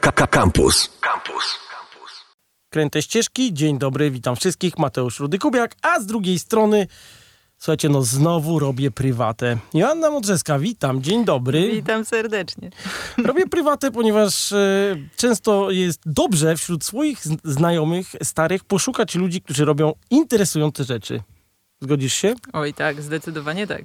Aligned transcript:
Campus. 0.00 0.98
Campus. 1.00 1.58
Kręte 2.70 3.02
ścieżki, 3.02 3.54
dzień 3.54 3.78
dobry, 3.78 4.10
witam 4.10 4.36
wszystkich, 4.36 4.78
Mateusz 4.78 5.20
Rudy-Kubiak, 5.20 5.68
a 5.82 6.00
z 6.00 6.06
drugiej 6.06 6.38
strony, 6.38 6.86
słuchajcie, 7.58 7.88
no 7.88 8.02
znowu 8.02 8.58
robię 8.58 8.90
prywatę. 8.90 9.58
Joanna 9.74 10.10
Modrzeska, 10.10 10.58
witam, 10.58 11.02
dzień 11.02 11.24
dobry. 11.24 11.70
Witam 11.72 12.04
serdecznie. 12.04 12.70
Robię 13.24 13.46
prywatę, 13.46 13.90
ponieważ 13.90 14.52
e, 14.52 14.96
często 15.16 15.70
jest 15.70 16.00
dobrze 16.06 16.56
wśród 16.56 16.84
swoich 16.84 17.22
znajomych, 17.44 18.06
starych, 18.22 18.64
poszukać 18.64 19.14
ludzi, 19.14 19.42
którzy 19.42 19.64
robią 19.64 19.92
interesujące 20.10 20.84
rzeczy. 20.84 21.22
Zgodzisz 21.80 22.14
się? 22.14 22.34
Oj 22.52 22.74
tak, 22.74 23.02
zdecydowanie 23.02 23.66
tak. 23.66 23.82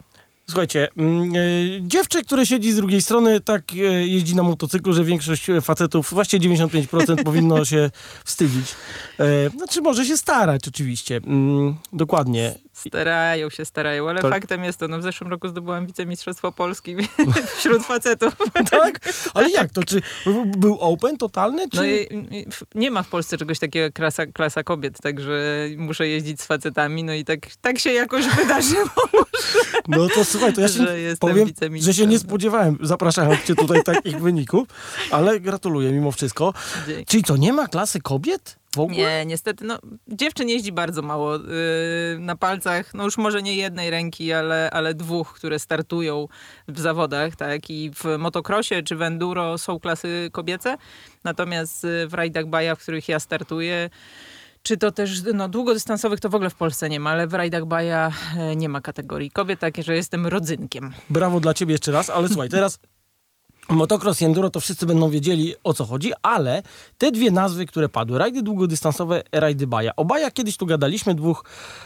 Słuchajcie, 0.49 0.87
mm, 0.97 1.33
e, 1.35 1.39
dziewczę, 1.81 2.21
które 2.21 2.45
siedzi 2.45 2.71
z 2.71 2.75
drugiej 2.75 3.01
strony, 3.01 3.39
tak 3.39 3.73
e, 3.73 3.75
jeździ 4.07 4.35
na 4.35 4.43
motocyklu, 4.43 4.93
że 4.93 5.03
większość 5.03 5.49
e, 5.49 5.61
facetów, 5.61 6.09
właściwie 6.13 6.49
95% 6.49 7.23
powinno 7.23 7.65
się 7.65 7.91
wstydzić. 8.25 8.75
Znaczy 9.57 9.81
może 9.81 10.05
się 10.05 10.17
starać 10.17 10.67
oczywiście, 10.67 11.19
Mm, 11.25 11.75
dokładnie. 11.93 12.55
Starają 12.87 13.49
się, 13.49 13.65
starają, 13.65 14.09
ale 14.09 14.21
To- 14.21 14.29
faktem 14.29 14.63
jest 14.63 14.79
to, 14.79 14.87
no 14.87 14.99
w 14.99 15.03
zeszłym 15.03 15.29
roku 15.29 15.47
zdobyłam 15.47 15.87
wicemistrzostwo 15.87 16.51
Polski 16.51 16.95
wśród 17.57 17.83
facetów. 17.83 18.35
Tak? 18.71 18.99
Ale 19.33 19.49
jak 19.49 19.71
to? 19.71 19.83
Czy 19.83 20.01
był 20.45 20.79
open 20.79 21.17
totalny? 21.17 21.69
Czy... 21.69 21.77
No 21.77 21.85
i, 21.85 22.45
nie 22.75 22.91
ma 22.91 23.03
w 23.03 23.07
Polsce 23.07 23.37
czegoś 23.37 23.59
takiego 23.59 23.83
jak 23.83 23.93
klasa, 23.93 24.25
klasa 24.25 24.63
kobiet, 24.63 25.01
także 25.01 25.67
muszę 25.77 26.07
jeździć 26.07 26.41
z 26.41 26.45
facetami, 26.45 27.03
no 27.03 27.13
i 27.13 27.25
tak, 27.25 27.39
tak 27.61 27.79
się 27.79 27.93
jakoś 27.93 28.25
wydarzyło, 28.37 28.89
No 29.87 30.09
to 30.09 30.25
słuchaj, 30.25 30.53
to 30.53 30.61
ja 30.61 30.67
się 30.67 30.73
że 30.73 30.95
powiem, 31.19 31.49
że 31.81 31.93
się 31.93 32.07
nie 32.07 32.19
spodziewałem, 32.19 32.77
zapraszając 32.81 33.43
cię 33.43 33.55
tutaj 33.55 33.83
takich 33.83 34.19
wyników, 34.21 34.67
ale 35.11 35.39
gratuluję 35.39 35.91
mimo 35.91 36.11
wszystko. 36.11 36.53
Dzięki. 36.87 37.05
Czyli 37.05 37.23
to 37.23 37.37
nie 37.37 37.53
ma 37.53 37.67
klasy 37.67 38.01
kobiet 38.01 38.59
w 38.75 38.79
ogóle? 38.79 38.97
Nie, 38.97 39.25
niestety, 39.25 39.65
no 39.65 39.79
dziewczyn 40.07 40.49
jeździ 40.49 40.71
bardzo 40.71 41.01
mało. 41.01 41.35
Yy, 41.35 41.39
na 42.19 42.35
palcach, 42.35 42.93
no 42.93 43.03
już 43.03 43.17
może 43.17 43.41
nie 43.41 43.55
jednej 43.55 43.89
ręki, 43.89 44.33
ale, 44.33 44.69
ale 44.71 44.93
dwóch, 44.93 45.33
które 45.33 45.59
startują 45.59 46.27
w 46.67 46.79
zawodach, 46.79 47.35
tak? 47.35 47.69
I 47.69 47.91
w 47.95 48.17
motocrossie 48.19 48.83
czy 48.83 48.95
w 48.95 49.01
enduro 49.01 49.57
są 49.57 49.79
klasy 49.79 50.29
kobiece, 50.31 50.77
natomiast 51.23 51.85
y, 51.85 52.07
w 52.07 52.13
rajdach 52.13 52.45
baja, 52.45 52.75
w 52.75 52.79
których 52.79 53.09
ja 53.09 53.19
startuję, 53.19 53.89
czy 54.63 54.77
to 54.77 54.91
też, 54.91 55.21
no 55.33 55.49
długodystansowych 55.49 56.19
to 56.19 56.29
w 56.29 56.35
ogóle 56.35 56.49
w 56.49 56.55
Polsce 56.55 56.89
nie 56.89 56.99
ma, 56.99 57.09
ale 57.09 57.27
w 57.27 57.33
rajdach 57.33 57.65
baja 57.65 58.11
e, 58.37 58.55
nie 58.55 58.69
ma 58.69 58.81
kategorii 58.81 59.31
kobiet, 59.31 59.59
takie, 59.59 59.83
że 59.83 59.95
jestem 59.95 60.27
rodzynkiem. 60.27 60.93
Brawo 61.09 61.39
dla 61.39 61.53
ciebie 61.53 61.71
jeszcze 61.71 61.91
raz, 61.91 62.09
ale 62.09 62.27
słuchaj, 62.27 62.49
teraz 62.49 62.79
motocross 63.69 64.21
i 64.21 64.25
enduro 64.25 64.49
to 64.49 64.59
wszyscy 64.59 64.85
będą 64.85 65.09
wiedzieli 65.09 65.55
o 65.63 65.73
co 65.73 65.85
chodzi, 65.85 66.11
ale 66.21 66.63
te 66.97 67.11
dwie 67.11 67.31
nazwy, 67.31 67.65
które 67.65 67.89
padły, 67.89 68.17
rajdy 68.17 68.41
długodystansowe, 68.41 69.23
rajdy 69.31 69.67
baja. 69.67 69.95
O 69.95 70.05
bajach 70.05 70.33
kiedyś 70.33 70.57
tu 70.57 70.65
gadaliśmy, 70.65 71.15
dwóch 71.15 71.45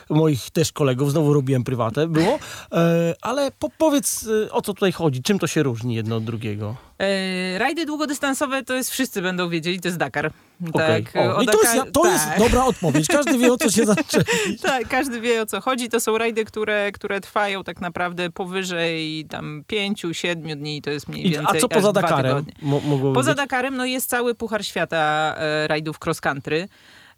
moich 0.09 0.50
też 0.50 0.72
kolegów, 0.72 1.12
znowu 1.12 1.34
robiłem 1.34 1.64
prywatę, 1.64 2.08
było, 2.08 2.40
e, 2.72 3.16
ale 3.22 3.52
po, 3.52 3.70
powiedz 3.78 4.28
e, 4.48 4.52
o 4.52 4.62
co 4.62 4.73
tutaj 4.73 4.92
chodzi, 4.92 5.23
czym 5.23 5.40
to 5.40 5.48
się 5.48 5.64
różni 5.64 5.95
jedno 5.95 6.16
od 6.16 6.23
drugiego. 6.23 6.75
E, 6.99 7.58
rajdy 7.58 7.86
długodystansowe 7.86 8.63
to 8.63 8.73
jest, 8.73 8.91
wszyscy 8.91 9.22
będą 9.22 9.49
wiedzieli, 9.49 9.80
to 9.80 9.88
jest 9.88 9.97
Dakar. 9.97 10.31
Tak, 10.73 11.03
O, 11.16 11.35
o 11.35 11.41
I 11.41 11.45
to, 11.45 11.61
jest, 11.63 11.94
to 11.94 12.11
jest 12.11 12.25
tak. 12.25 12.39
dobra 12.39 12.66
odpowiedź, 12.66 13.08
każdy 13.08 13.38
wie 13.38 13.53
o 13.53 13.58
co 13.58 13.69
się 13.69 13.85
zaczęli. 13.95 14.23
Tak, 14.61 14.88
każdy 14.88 15.22
wie 15.22 15.41
o 15.41 15.45
co 15.45 15.61
chodzi. 15.61 15.89
To 15.89 16.00
są 16.00 16.17
rajdy, 16.17 16.45
które, 16.45 16.91
które 16.91 17.22
trwają 17.22 17.63
tak 17.63 17.81
naprawdę 17.81 18.30
powyżej 18.30 19.25
tam 19.30 19.63
pięciu, 19.67 20.13
siedmiu 20.13 20.55
dni, 20.55 20.81
to 20.81 20.91
jest 20.91 21.08
mniej 21.08 21.27
I, 21.27 21.30
więcej 21.30 21.58
a 21.58 21.61
co 21.61 21.69
poza 21.69 21.94
Dakarem 21.94 22.45
mo, 22.61 22.81
Poza 23.13 23.31
być? 23.31 23.38
Dakarem 23.38 23.78
no 23.78 23.85
jest 23.85 24.09
cały 24.09 24.35
Puchar 24.35 24.66
Świata 24.66 25.35
e, 25.38 25.67
rajdów 25.67 25.97
cross 26.05 26.22
country. 26.22 26.67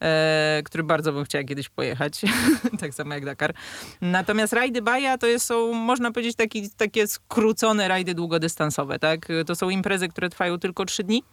E, 0.01 0.61
który 0.65 0.83
bardzo 0.83 1.13
bym 1.13 1.25
chciała 1.25 1.43
kiedyś 1.43 1.69
pojechać, 1.69 2.21
tak 2.79 2.93
samo 2.93 3.13
jak 3.13 3.25
Dakar. 3.25 3.53
Natomiast 4.01 4.53
rajdy 4.53 4.81
Baja 4.81 5.17
to 5.17 5.27
jest, 5.27 5.45
są, 5.45 5.73
można 5.73 6.11
powiedzieć, 6.11 6.35
taki, 6.35 6.69
takie 6.69 7.07
skrócone 7.07 7.87
rajdy 7.87 8.13
długodystansowe. 8.13 8.99
Tak? 8.99 9.27
To 9.45 9.55
są 9.55 9.69
imprezy, 9.69 10.07
które 10.07 10.29
trwają 10.29 10.59
tylko 10.59 10.85
trzy 10.85 11.03
dni. 11.03 11.23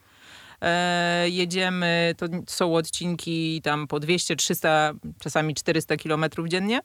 E, 0.62 1.28
jedziemy, 1.28 2.14
to 2.16 2.26
są 2.46 2.74
odcinki 2.74 3.60
tam 3.62 3.86
po 3.86 4.00
200, 4.00 4.36
300, 4.36 4.92
czasami 5.20 5.54
400 5.54 5.96
kilometrów 5.96 6.48
dziennie. 6.48 6.80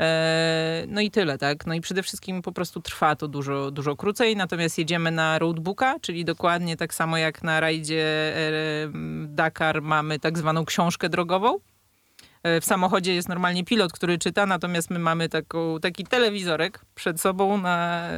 E, 0.00 0.84
No 0.88 1.00
i 1.00 1.10
tyle, 1.10 1.38
tak? 1.38 1.66
No 1.66 1.74
i 1.74 1.80
przede 1.80 2.02
wszystkim 2.02 2.42
po 2.42 2.52
prostu 2.52 2.80
trwa 2.80 3.16
to 3.16 3.28
dużo, 3.28 3.70
dużo 3.70 3.96
krócej, 3.96 4.36
natomiast 4.36 4.78
jedziemy 4.78 5.10
na 5.10 5.38
roadbooka, 5.38 5.98
czyli 6.00 6.24
dokładnie 6.24 6.76
tak 6.76 6.94
samo 6.94 7.18
jak 7.18 7.42
na 7.42 7.60
rajdzie 7.60 8.04
e, 8.36 8.90
Dakar 9.26 9.82
mamy 9.82 10.18
tak 10.18 10.38
zwaną 10.38 10.64
książkę 10.64 11.08
drogową. 11.08 11.58
E, 12.42 12.60
W 12.60 12.64
samochodzie 12.64 13.14
jest 13.14 13.28
normalnie 13.28 13.64
pilot, 13.64 13.92
który 13.92 14.18
czyta, 14.18 14.46
natomiast 14.46 14.90
my 14.90 14.98
mamy 14.98 15.28
taką, 15.28 15.80
taki 15.80 16.04
telewizorek 16.04 16.80
przed 16.94 17.20
sobą 17.20 17.58
na, 17.58 18.08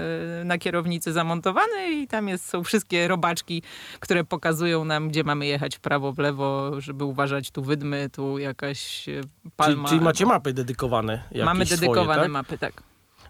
e, 0.41 0.45
na 0.45 0.59
kierownicy 0.59 1.13
zamontowany 1.13 1.91
i 1.93 2.07
tam 2.09 2.29
jest, 2.29 2.49
są 2.49 2.65
wszystkie 2.65 3.09
robaczki, 3.09 3.63
które 4.01 4.25
pokazują 4.25 4.85
nam, 4.85 5.09
gdzie 5.09 5.25
mamy 5.25 5.47
jechać 5.47 5.77
w 5.77 5.81
prawo, 5.81 6.13
w 6.13 6.19
lewo, 6.19 6.81
żeby 6.81 7.05
uważać 7.05 7.51
tu 7.51 7.63
wydmy, 7.63 8.11
tu 8.13 8.39
jakaś 8.39 9.09
e, 9.09 9.13
Czyli, 9.13 9.29
palma. 9.57 9.89
czyli 9.89 10.01
macie 10.01 10.27
mapy 10.27 10.53
dedykowane 10.53 11.23
Mamy 11.45 11.67
swoje, 11.67 11.81
dedykowane 11.81 12.23
tak? 12.23 12.31
mapy, 12.31 12.59
tak. 12.59 12.83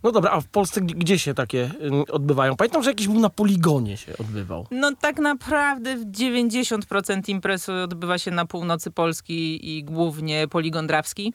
No 0.02 0.12
dobra, 0.12 0.30
a 0.30 0.40
w 0.40 0.46
Polsce 0.48 0.80
gdzie 0.80 1.18
się 1.18 1.34
takie 1.34 1.70
y, 2.08 2.12
odbywają? 2.12 2.56
Pamiętam, 2.56 2.82
że 2.82 2.90
jakiś 2.90 3.08
był 3.08 3.20
na 3.20 3.30
poligonie 3.30 3.96
się 3.96 4.12
odbywał. 4.18 4.66
No 4.70 4.92
tak 5.00 5.18
naprawdę 5.18 5.96
w 5.96 6.04
90% 6.10 7.28
imprez 7.28 7.68
odbywa 7.68 8.18
się 8.18 8.30
na 8.30 8.46
północy 8.46 8.90
Polski 8.90 9.76
i 9.78 9.84
głównie 9.84 10.48
poligon 10.48 10.86
drawski. 10.86 11.32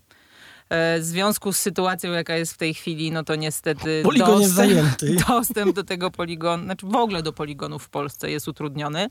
E, 0.69 0.99
W 0.99 1.03
związku 1.03 1.53
z 1.53 1.57
sytuacją, 1.59 2.11
jaka 2.11 2.35
jest 2.35 2.53
w 2.53 2.57
tej 2.57 2.73
chwili, 2.73 3.11
no 3.11 3.23
to 3.23 3.35
niestety 3.35 4.01
Poligon 4.03 4.41
jest 4.41 4.53
zajęty. 4.53 5.15
dostęp 5.27 5.75
do 5.75 5.83
tego 5.83 6.11
poligonu, 6.11 6.63
znaczy 6.63 6.85
w 6.85 6.95
ogóle 6.95 7.23
do 7.23 7.33
poligonów 7.33 7.83
w 7.83 7.89
Polsce 7.89 8.31
jest 8.31 8.47
utrudniony. 8.47 9.07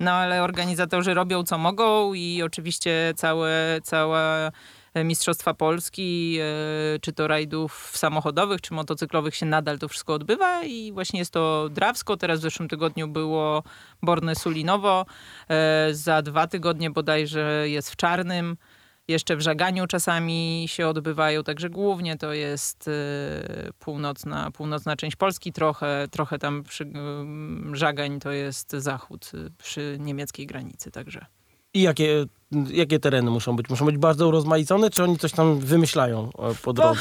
No 0.00 0.10
ale 0.10 0.42
organizatorzy 0.42 1.14
robią 1.14 1.42
co 1.44 1.58
mogą 1.58 2.14
i 2.14 2.42
oczywiście 2.42 3.12
całe, 3.16 3.80
cała 3.82 4.50
Mistrzostwa 5.04 5.54
Polski, 5.54 6.38
e, 6.40 6.98
czy 6.98 7.12
to 7.12 7.28
rajdów 7.28 7.92
samochodowych, 7.94 8.60
czy 8.60 8.74
motocyklowych 8.74 9.34
się 9.34 9.46
nadal 9.46 9.78
to 9.78 9.88
wszystko 9.88 10.14
odbywa 10.14 10.64
i 10.64 10.92
właśnie 10.92 11.18
jest 11.18 11.32
to 11.32 11.68
Drawsko, 11.70 12.16
teraz 12.16 12.38
w 12.40 12.42
zeszłym 12.42 12.68
tygodniu 12.68 13.08
było 13.08 13.62
Borne 14.02 14.34
Sulinowo, 14.34 15.06
e, 15.48 15.88
za 15.94 16.22
dwa 16.22 16.46
tygodnie 16.46 16.90
bodajże 16.90 17.64
jest 17.68 17.90
w 17.90 17.96
Czarnym, 17.96 18.56
jeszcze 19.08 19.36
w 19.36 19.40
Żaganiu 19.40 19.86
czasami 19.86 20.64
się 20.68 20.88
odbywają, 20.88 21.44
także 21.44 21.70
głównie 21.70 22.16
to 22.16 22.32
jest 22.32 22.88
e, 22.88 23.72
północna, 23.78 24.50
północna 24.50 24.96
część 24.96 25.16
Polski, 25.16 25.52
trochę, 25.52 26.08
trochę 26.10 26.38
tam 26.38 26.62
przy 26.62 26.92
Żagań 27.72 28.20
to 28.20 28.32
jest 28.32 28.72
zachód 28.72 29.30
e, 29.34 29.50
przy 29.58 29.96
niemieckiej 30.00 30.46
granicy, 30.46 30.90
także. 30.90 31.26
I 31.74 31.82
jakie, 31.82 32.26
jakie 32.70 32.98
tereny 32.98 33.30
muszą 33.30 33.56
być? 33.56 33.68
Muszą 33.68 33.84
być 33.84 33.98
bardzo 33.98 34.28
urozmaicone, 34.28 34.90
czy 34.90 35.04
oni 35.04 35.18
coś 35.18 35.32
tam 35.32 35.58
wymyślają 35.58 36.30
e, 36.38 36.54
po 36.62 36.72
drodze? 36.72 37.00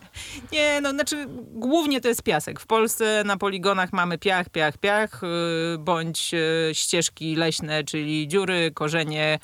Nie, 0.52 0.80
no 0.80 0.90
znaczy 0.90 1.26
głównie 1.52 2.00
to 2.00 2.08
jest 2.08 2.22
piasek. 2.22 2.60
W 2.60 2.66
Polsce 2.66 3.22
na 3.26 3.36
poligonach 3.36 3.92
mamy 3.92 4.18
piach, 4.18 4.48
piach, 4.48 4.78
piach, 4.78 5.20
yy, 5.22 5.78
bądź 5.78 6.32
yy, 6.32 6.40
ścieżki 6.72 7.36
leśne, 7.36 7.84
czyli 7.84 8.28
dziury, 8.28 8.70
korzenie. 8.74 9.38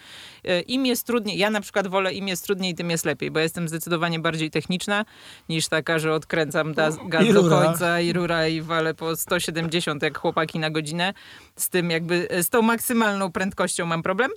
Yy, 0.44 0.60
Im 0.60 0.86
jest 0.86 1.06
trudniej, 1.06 1.38
ja 1.38 1.50
na 1.50 1.60
przykład 1.60 1.86
wolę 1.86 2.12
im 2.12 2.28
jest 2.28 2.44
trudniej, 2.44 2.74
tym 2.74 2.90
jest 2.90 3.04
lepiej, 3.04 3.30
bo 3.30 3.40
jestem 3.40 3.68
zdecydowanie 3.68 4.18
bardziej 4.18 4.50
techniczna 4.50 5.04
niż 5.48 5.68
taka, 5.68 5.98
że 5.98 6.14
odkręcam 6.14 6.74
gaz, 6.74 6.96
gaz 7.08 7.32
do 7.32 7.48
końca 7.48 8.00
i 8.00 8.12
rura 8.12 8.48
i 8.48 8.60
walę 8.60 8.94
po 8.94 9.16
170 9.16 10.02
jak 10.02 10.18
chłopaki 10.18 10.58
na 10.58 10.70
godzinę. 10.70 11.14
Z 11.56 11.68
tym 11.68 11.90
jakby, 11.90 12.28
z 12.42 12.48
tą 12.48 12.62
maksymalną 12.62 13.32
prędkością 13.32 13.86
mam 13.86 14.02
problem. 14.02 14.30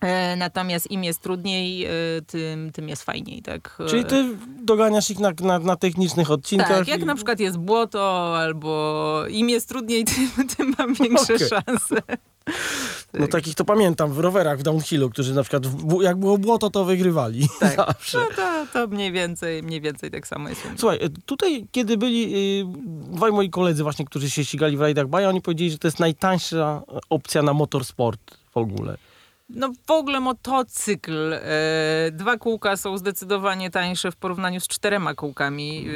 E, 0.00 0.36
Natomiast 0.36 0.90
im 0.90 1.04
jest 1.04 1.20
trudniej, 1.22 1.84
e, 1.84 1.90
tym, 2.26 2.72
tym 2.72 2.88
jest 2.88 3.02
fajniej, 3.02 3.42
tak? 3.42 3.78
Czyli 3.88 4.04
ty 4.04 4.24
doganiasz 4.62 5.10
ich 5.10 5.18
na, 5.18 5.32
na, 5.40 5.58
na 5.58 5.76
technicznych 5.76 6.30
odcinkach? 6.30 6.68
Tak, 6.68 6.88
jak 6.88 7.00
i- 7.00 7.04
na 7.04 7.14
przykład 7.14 7.40
jest 7.40 7.56
błoto, 7.58 8.36
albo 8.38 9.22
im 9.30 9.48
jest 9.50 9.68
trudniej, 9.68 10.04
tym, 10.36 10.48
tym 10.56 10.74
mam 10.78 10.94
większe 10.94 11.34
Okej. 11.34 11.48
szanse. 11.48 11.96
No 13.14 13.26
takich 13.28 13.54
to 13.54 13.64
pamiętam 13.64 14.12
w 14.12 14.18
rowerach 14.18 14.58
w 14.58 14.62
downhillu, 14.62 15.10
którzy 15.10 15.34
na 15.34 15.42
przykład 15.42 15.66
w, 15.66 16.02
jak 16.02 16.16
było 16.16 16.38
błoto, 16.38 16.70
to 16.70 16.84
wygrywali. 16.84 17.48
Tak. 17.60 17.76
Zawsze. 17.86 18.18
No 18.18 18.24
to, 18.36 18.66
to 18.72 18.86
mniej 18.86 19.12
więcej, 19.12 19.62
mniej 19.62 19.80
więcej 19.80 20.10
tak 20.10 20.26
samo 20.26 20.48
jest. 20.48 20.62
Słuchaj, 20.76 20.98
tutaj 21.26 21.66
kiedy 21.72 21.96
byli 21.96 22.34
y, 22.60 22.64
dwaj 23.12 23.32
moi 23.32 23.50
koledzy 23.50 23.82
właśnie, 23.82 24.04
którzy 24.04 24.30
się 24.30 24.44
ścigali 24.44 24.76
w 24.76 24.80
rajdach 24.80 25.06
Baja, 25.08 25.28
oni 25.28 25.40
powiedzieli, 25.42 25.70
że 25.70 25.78
to 25.78 25.88
jest 25.88 26.00
najtańsza 26.00 26.82
opcja 27.10 27.42
na 27.42 27.52
motorsport 27.52 28.20
w 28.54 28.56
ogóle. 28.56 28.96
No 29.48 29.72
w 29.86 29.90
ogóle 29.90 30.20
motocykl. 30.20 31.32
E, 31.32 32.10
dwa 32.12 32.36
kółka 32.36 32.76
są 32.76 32.98
zdecydowanie 32.98 33.70
tańsze 33.70 34.12
w 34.12 34.16
porównaniu 34.16 34.60
z 34.60 34.68
czterema 34.68 35.14
kółkami. 35.14 35.86
E, 35.88 35.92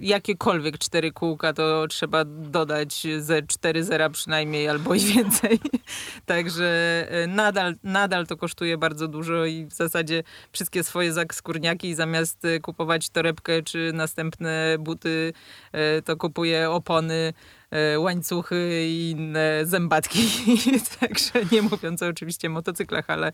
jakiekolwiek 0.00 0.78
cztery 0.78 1.12
kółka 1.12 1.52
to 1.52 1.86
trzeba 1.86 2.24
dodać 2.24 3.06
ze 3.18 3.42
cztery 3.42 3.84
zera 3.84 4.10
przynajmniej 4.10 4.68
albo 4.68 4.94
i 4.94 5.00
więcej. 5.00 5.60
Także 6.26 6.66
e, 7.10 7.26
nadal, 7.26 7.74
nadal 7.82 8.26
to 8.26 8.36
kosztuje 8.36 8.78
bardzo 8.78 9.08
dużo 9.08 9.44
i 9.44 9.64
w 9.64 9.72
zasadzie 9.72 10.22
wszystkie 10.52 10.84
swoje 10.84 11.12
skórniaki 11.32 11.94
zamiast 11.94 12.46
kupować 12.62 13.10
torebkę 13.10 13.62
czy 13.62 13.90
następne 13.94 14.76
buty 14.78 15.32
to 16.04 16.16
kupuję 16.16 16.70
opony 16.70 17.32
łańcuchy 17.98 18.86
i 18.86 19.10
inne 19.10 19.60
zębatki. 19.64 20.18
Także 21.00 21.32
nie 21.52 21.62
mówiąc 21.62 22.02
oczywiście 22.02 22.48
o 22.48 22.50
motocyklach, 22.50 23.10
ale, 23.10 23.32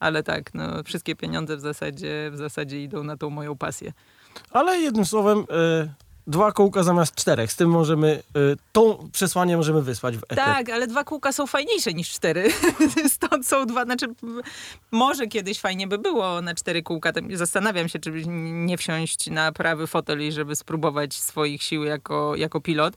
ale 0.00 0.22
tak, 0.22 0.54
no, 0.54 0.82
wszystkie 0.82 1.16
pieniądze 1.16 1.56
w 1.56 1.60
zasadzie, 1.60 2.30
w 2.32 2.36
zasadzie 2.36 2.82
idą 2.82 3.04
na 3.04 3.16
tą 3.16 3.30
moją 3.30 3.56
pasję. 3.56 3.92
Ale 4.50 4.78
jednym 4.78 5.04
słowem, 5.04 5.38
y, 5.38 5.44
dwa 6.28 6.52
kółka 6.52 6.82
zamiast 6.82 7.14
czterech. 7.14 7.52
Z 7.52 7.56
tym 7.56 7.70
możemy, 7.70 8.22
y, 8.36 8.56
to 8.72 8.98
przesłanie 9.12 9.56
możemy 9.56 9.82
wysłać 9.82 10.16
w 10.16 10.24
eter. 10.24 10.36
Tak, 10.36 10.70
ale 10.70 10.86
dwa 10.86 11.04
kółka 11.04 11.32
są 11.32 11.46
fajniejsze 11.46 11.92
niż 11.94 12.10
cztery. 12.10 12.50
Stąd 13.16 13.46
są 13.46 13.66
dwa, 13.66 13.84
znaczy 13.84 14.06
może 14.90 15.26
kiedyś 15.26 15.60
fajnie 15.60 15.86
by 15.86 15.98
było 15.98 16.40
na 16.40 16.54
cztery 16.54 16.82
kółka. 16.82 17.12
Zastanawiam 17.32 17.88
się, 17.88 17.98
czy 17.98 18.12
nie 18.26 18.78
wsiąść 18.78 19.30
na 19.30 19.52
prawy 19.52 19.86
fotel 19.86 20.26
i 20.26 20.32
żeby 20.32 20.56
spróbować 20.56 21.14
swoich 21.14 21.62
sił 21.62 21.84
jako, 21.84 22.36
jako 22.36 22.60
pilot. 22.60 22.94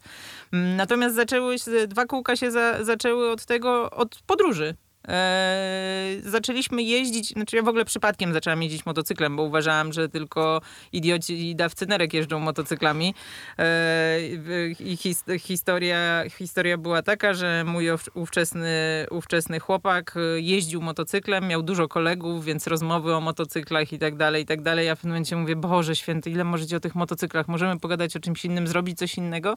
Mm, 0.53 0.75
natomiast 0.75 1.15
zaczęły 1.15 1.59
się, 1.59 1.87
dwa 1.87 2.05
kółka 2.05 2.35
się 2.35 2.51
za, 2.51 2.83
zaczęły 2.83 3.31
od 3.31 3.45
tego, 3.45 3.91
od 3.91 4.19
podróży. 4.27 4.75
Eee, 5.07 6.21
zaczęliśmy 6.21 6.83
jeździć, 6.83 7.29
znaczy 7.29 7.55
ja 7.55 7.63
w 7.63 7.67
ogóle 7.67 7.85
przypadkiem 7.85 8.33
zaczęłam 8.33 8.63
jeździć 8.63 8.85
motocyklem, 8.85 9.35
bo 9.35 9.43
uważałam, 9.43 9.93
że 9.93 10.09
tylko 10.09 10.61
idioci 10.93 11.49
i 11.49 11.55
dawcy 11.55 11.85
nerek 11.85 12.13
jeżdżą 12.13 12.39
motocyklami. 12.39 13.13
Eee, 13.57 14.75
I 14.79 14.97
his, 14.97 15.23
historia, 15.39 16.23
historia 16.37 16.77
była 16.77 17.01
taka, 17.01 17.33
że 17.33 17.63
mój 17.63 17.87
ówczesny, 18.13 19.05
ówczesny 19.11 19.59
chłopak 19.59 20.15
jeździł 20.35 20.81
motocyklem, 20.81 21.47
miał 21.47 21.63
dużo 21.63 21.87
kolegów, 21.87 22.45
więc 22.45 22.67
rozmowy 22.67 23.15
o 23.15 23.21
motocyklach 23.21 23.93
i 23.93 23.99
tak 23.99 24.15
dalej, 24.15 24.43
i 24.43 24.45
tak 24.45 24.61
dalej. 24.61 24.87
Ja 24.87 24.95
w 24.95 24.97
pewnym 24.97 25.11
momencie 25.11 25.35
mówię, 25.35 25.55
Boże 25.55 25.95
święty, 25.95 26.29
ile 26.29 26.43
możecie 26.43 26.77
o 26.77 26.79
tych 26.79 26.95
motocyklach? 26.95 27.47
Możemy 27.47 27.79
pogadać 27.79 28.15
o 28.15 28.19
czymś 28.19 28.45
innym, 28.45 28.67
zrobić 28.67 28.97
coś 28.97 29.17
innego? 29.17 29.55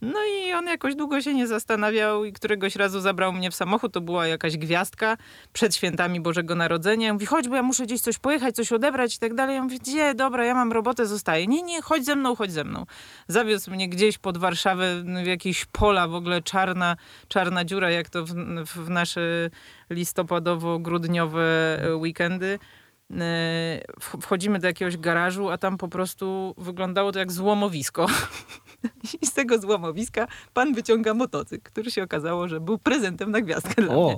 No 0.00 0.18
i 0.24 0.52
on 0.52 0.66
jakoś 0.66 0.94
długo 0.94 1.22
się 1.22 1.34
nie 1.34 1.46
zastanawiał 1.46 2.24
i 2.24 2.32
któregoś 2.32 2.76
razu 2.76 3.00
zabrał 3.00 3.32
mnie 3.32 3.50
w 3.50 3.54
samochód, 3.54 3.92
to 3.92 4.00
była 4.00 4.26
jakaś 4.26 4.56
gwiazda 4.56 4.71
przed 5.52 5.76
świętami 5.76 6.20
Bożego 6.20 6.54
Narodzenia. 6.54 7.12
Mówi, 7.12 7.26
chodź, 7.26 7.48
bo 7.48 7.56
ja 7.56 7.62
muszę 7.62 7.84
gdzieś 7.84 8.00
coś 8.00 8.18
pojechać, 8.18 8.54
coś 8.54 8.72
odebrać 8.72 9.16
i 9.16 9.18
tak 9.18 9.34
dalej. 9.34 9.56
Ja 9.56 9.62
mówię, 9.62 9.78
gdzie, 9.78 10.14
dobra, 10.14 10.44
ja 10.44 10.54
mam 10.54 10.72
robotę, 10.72 11.06
zostaję. 11.06 11.46
Nie, 11.46 11.62
nie, 11.62 11.82
chodź 11.82 12.04
ze 12.04 12.16
mną, 12.16 12.36
chodź 12.36 12.52
ze 12.52 12.64
mną. 12.64 12.86
Zawiózł 13.28 13.70
mnie 13.70 13.88
gdzieś 13.88 14.18
pod 14.18 14.38
Warszawę 14.38 15.02
w 15.24 15.26
jakieś 15.26 15.64
pola, 15.64 16.08
w 16.08 16.14
ogóle 16.14 16.42
czarna, 16.42 16.96
czarna 17.28 17.64
dziura, 17.64 17.90
jak 17.90 18.08
to 18.10 18.24
w, 18.24 18.30
w 18.64 18.90
nasze 18.90 19.50
listopadowo-grudniowe 19.90 21.44
weekendy 21.96 22.58
e, 23.10 23.80
wchodzimy 24.20 24.58
do 24.58 24.66
jakiegoś 24.66 24.96
garażu, 24.96 25.50
a 25.50 25.58
tam 25.58 25.78
po 25.78 25.88
prostu 25.88 26.54
wyglądało 26.58 27.12
to 27.12 27.18
jak 27.18 27.32
złomowisko. 27.32 28.06
I 29.22 29.26
z 29.26 29.32
tego 29.32 29.58
złomowiska 29.58 30.26
pan 30.54 30.74
wyciąga 30.74 31.14
motocykl, 31.14 31.70
który 31.70 31.90
się 31.90 32.02
okazało, 32.02 32.48
że 32.48 32.60
był 32.60 32.78
prezentem 32.78 33.30
na 33.30 33.40
gwiazdkę 33.40 33.82
dla 33.82 33.94
o. 33.94 34.08
mnie. 34.08 34.16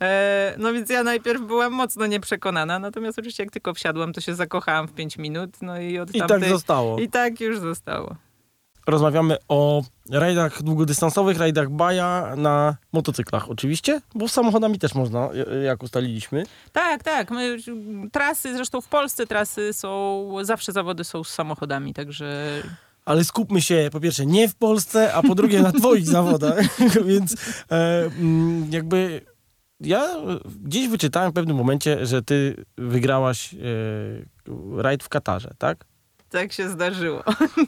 E, 0.00 0.54
no 0.58 0.72
więc 0.72 0.90
ja 0.90 1.02
najpierw 1.02 1.42
byłam 1.42 1.72
mocno 1.72 2.06
nieprzekonana, 2.06 2.78
natomiast 2.78 3.18
oczywiście 3.18 3.42
jak 3.42 3.52
tylko 3.52 3.74
wsiadłam, 3.74 4.12
to 4.12 4.20
się 4.20 4.34
zakochałam 4.34 4.88
w 4.88 4.92
5 4.92 5.18
minut. 5.18 5.50
No 5.62 5.80
i 5.80 5.98
od 5.98 6.14
I 6.14 6.18
tak 6.18 6.28
tamtej, 6.28 6.40
tak 6.40 6.58
zostało. 6.58 6.98
I 6.98 7.08
tak 7.08 7.40
już 7.40 7.58
zostało. 7.58 8.16
Rozmawiamy 8.86 9.36
o 9.48 9.82
rajdach 10.10 10.62
długodystansowych, 10.62 11.38
rajdach 11.38 11.70
baja 11.70 12.34
na 12.36 12.76
motocyklach 12.92 13.50
oczywiście, 13.50 14.00
bo 14.14 14.28
z 14.28 14.32
samochodami 14.32 14.78
też 14.78 14.94
można, 14.94 15.28
jak 15.64 15.82
ustaliliśmy. 15.82 16.44
Tak, 16.72 17.02
tak. 17.02 17.30
My, 17.30 17.56
trasy, 18.12 18.54
zresztą 18.54 18.80
w 18.80 18.88
Polsce 18.88 19.26
trasy 19.26 19.72
są, 19.72 20.26
zawsze 20.42 20.72
zawody 20.72 21.04
są 21.04 21.24
z 21.24 21.28
samochodami, 21.28 21.94
także 21.94 22.62
ale 23.04 23.24
skupmy 23.24 23.62
się 23.62 23.88
po 23.92 24.00
pierwsze 24.00 24.26
nie 24.26 24.48
w 24.48 24.54
Polsce, 24.54 25.14
a 25.14 25.22
po 25.22 25.34
drugie 25.34 25.62
na 25.62 25.72
twoich 25.72 26.06
zawodach, 26.16 26.80
więc 27.08 27.36
e, 27.70 28.04
mm, 28.04 28.72
jakby 28.72 29.20
ja 29.80 30.16
gdzieś 30.62 30.88
wyczytałem 30.88 31.30
w 31.30 31.34
pewnym 31.34 31.56
momencie, 31.56 32.06
że 32.06 32.22
ty 32.22 32.64
wygrałaś 32.78 33.54
e, 33.54 34.82
rajd 34.82 35.04
w 35.04 35.08
Katarze, 35.08 35.50
tak? 35.58 35.84
Tak 36.34 36.52
się 36.52 36.68
zdarzyło. 36.68 37.22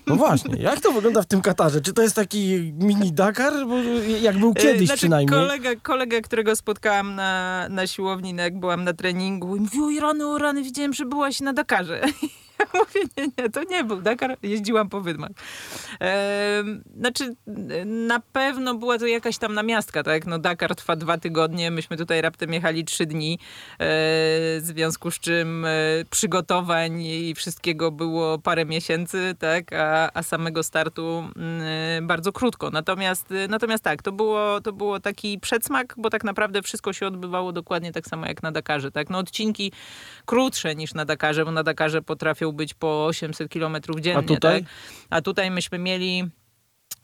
No 0.07 0.17
właśnie, 0.17 0.63
jak 0.63 0.81
to 0.81 0.93
wygląda 0.93 1.23
w 1.23 1.27
tym 1.27 1.41
Katarze? 1.41 1.81
Czy 1.81 1.93
to 1.93 2.03
jest 2.03 2.17
taki 2.17 2.73
mini 2.79 3.13
Dakar? 3.13 3.53
Bo 3.67 3.77
jak 4.21 4.39
był 4.39 4.51
e, 4.51 4.55
kiedyś 4.55 4.87
znaczy, 4.87 4.99
przynajmniej. 4.99 5.41
Kolega, 5.41 5.71
kolega, 5.83 6.21
którego 6.21 6.57
spotkałam 6.57 7.15
na, 7.15 7.67
na 7.69 7.87
siłowni, 7.87 8.35
jak 8.37 8.61
byłam 8.61 8.85
na 8.85 8.93
treningu 8.93 9.57
i 9.57 9.61
mówił, 9.61 10.01
rany, 10.01 10.27
o 10.27 10.39
rany, 10.39 10.63
widziałem, 10.63 10.93
że 10.93 11.05
byłaś 11.05 11.41
na 11.41 11.53
Dakarze. 11.53 12.01
Mówię, 12.75 13.01
nie, 13.17 13.29
nie, 13.39 13.51
to 13.51 13.65
nie 13.65 13.85
był 13.85 14.03
Dakar, 14.03 14.37
jeździłam 14.43 14.89
po 14.89 15.01
Wydmach. 15.01 15.31
E, 16.01 16.65
znaczy, 16.99 17.35
na 17.87 18.21
pewno 18.33 18.75
była 18.75 18.99
to 18.99 19.07
jakaś 19.07 19.39
tam 19.39 19.55
namiastka, 19.55 20.03
tak? 20.03 20.27
No 20.27 20.39
Dakar 20.39 20.75
trwa 20.75 20.97
dwa 20.97 21.19
tygodnie, 21.19 21.71
myśmy 21.71 21.97
tutaj 21.97 22.21
raptem 22.21 22.53
jechali 22.53 22.85
trzy 22.85 23.07
dni, 23.07 23.33
e, 23.33 23.79
w 23.79 24.63
związku 24.63 25.11
z 25.11 25.19
czym 25.19 25.65
e, 25.65 25.69
przygotowań 26.11 27.01
i 27.03 27.35
wszystkiego 27.35 27.91
było 27.91 28.39
parę 28.39 28.65
miesięcy, 28.65 29.35
tak? 29.39 29.73
A, 29.73 30.11
a 30.15 30.23
samego 30.23 30.63
startu 30.63 31.29
mm, 31.37 32.07
bardzo 32.07 32.33
krótko. 32.33 32.71
Natomiast, 32.71 33.29
natomiast 33.49 33.85
tak, 33.85 34.03
to 34.03 34.13
było, 34.13 34.61
to 34.61 34.73
było 34.73 35.01
taki 35.01 35.39
przedsmak, 35.41 35.95
bo 35.97 36.11
tak 36.11 36.25
naprawdę 36.25 36.63
wszystko 36.63 36.93
się 36.93 37.07
odbywało 37.07 37.53
dokładnie 37.53 37.93
tak 37.93 38.07
samo 38.07 38.27
jak 38.27 38.43
na 38.43 38.53
Dakarze, 38.53 38.91
tak? 38.91 39.11
No 39.11 39.19
odcinki 39.19 39.73
krótsze 40.27 40.75
niż 40.75 40.95
na 40.95 41.05
Dakarze, 41.05 41.45
bo 41.45 41.51
na 41.51 41.63
Dakarze 41.63 42.03
potrafią 42.03 42.46
potrafią 42.47 42.57
być 42.57 42.75
po 42.75 43.07
800 43.07 43.53
km 43.53 43.77
dziennie. 44.01 44.19
A 44.19 44.23
tutaj? 44.23 44.63
Tak? 44.63 44.73
A 45.11 45.23
tutaj 45.23 45.51
myśmy 45.51 45.79
mieli... 45.79 46.25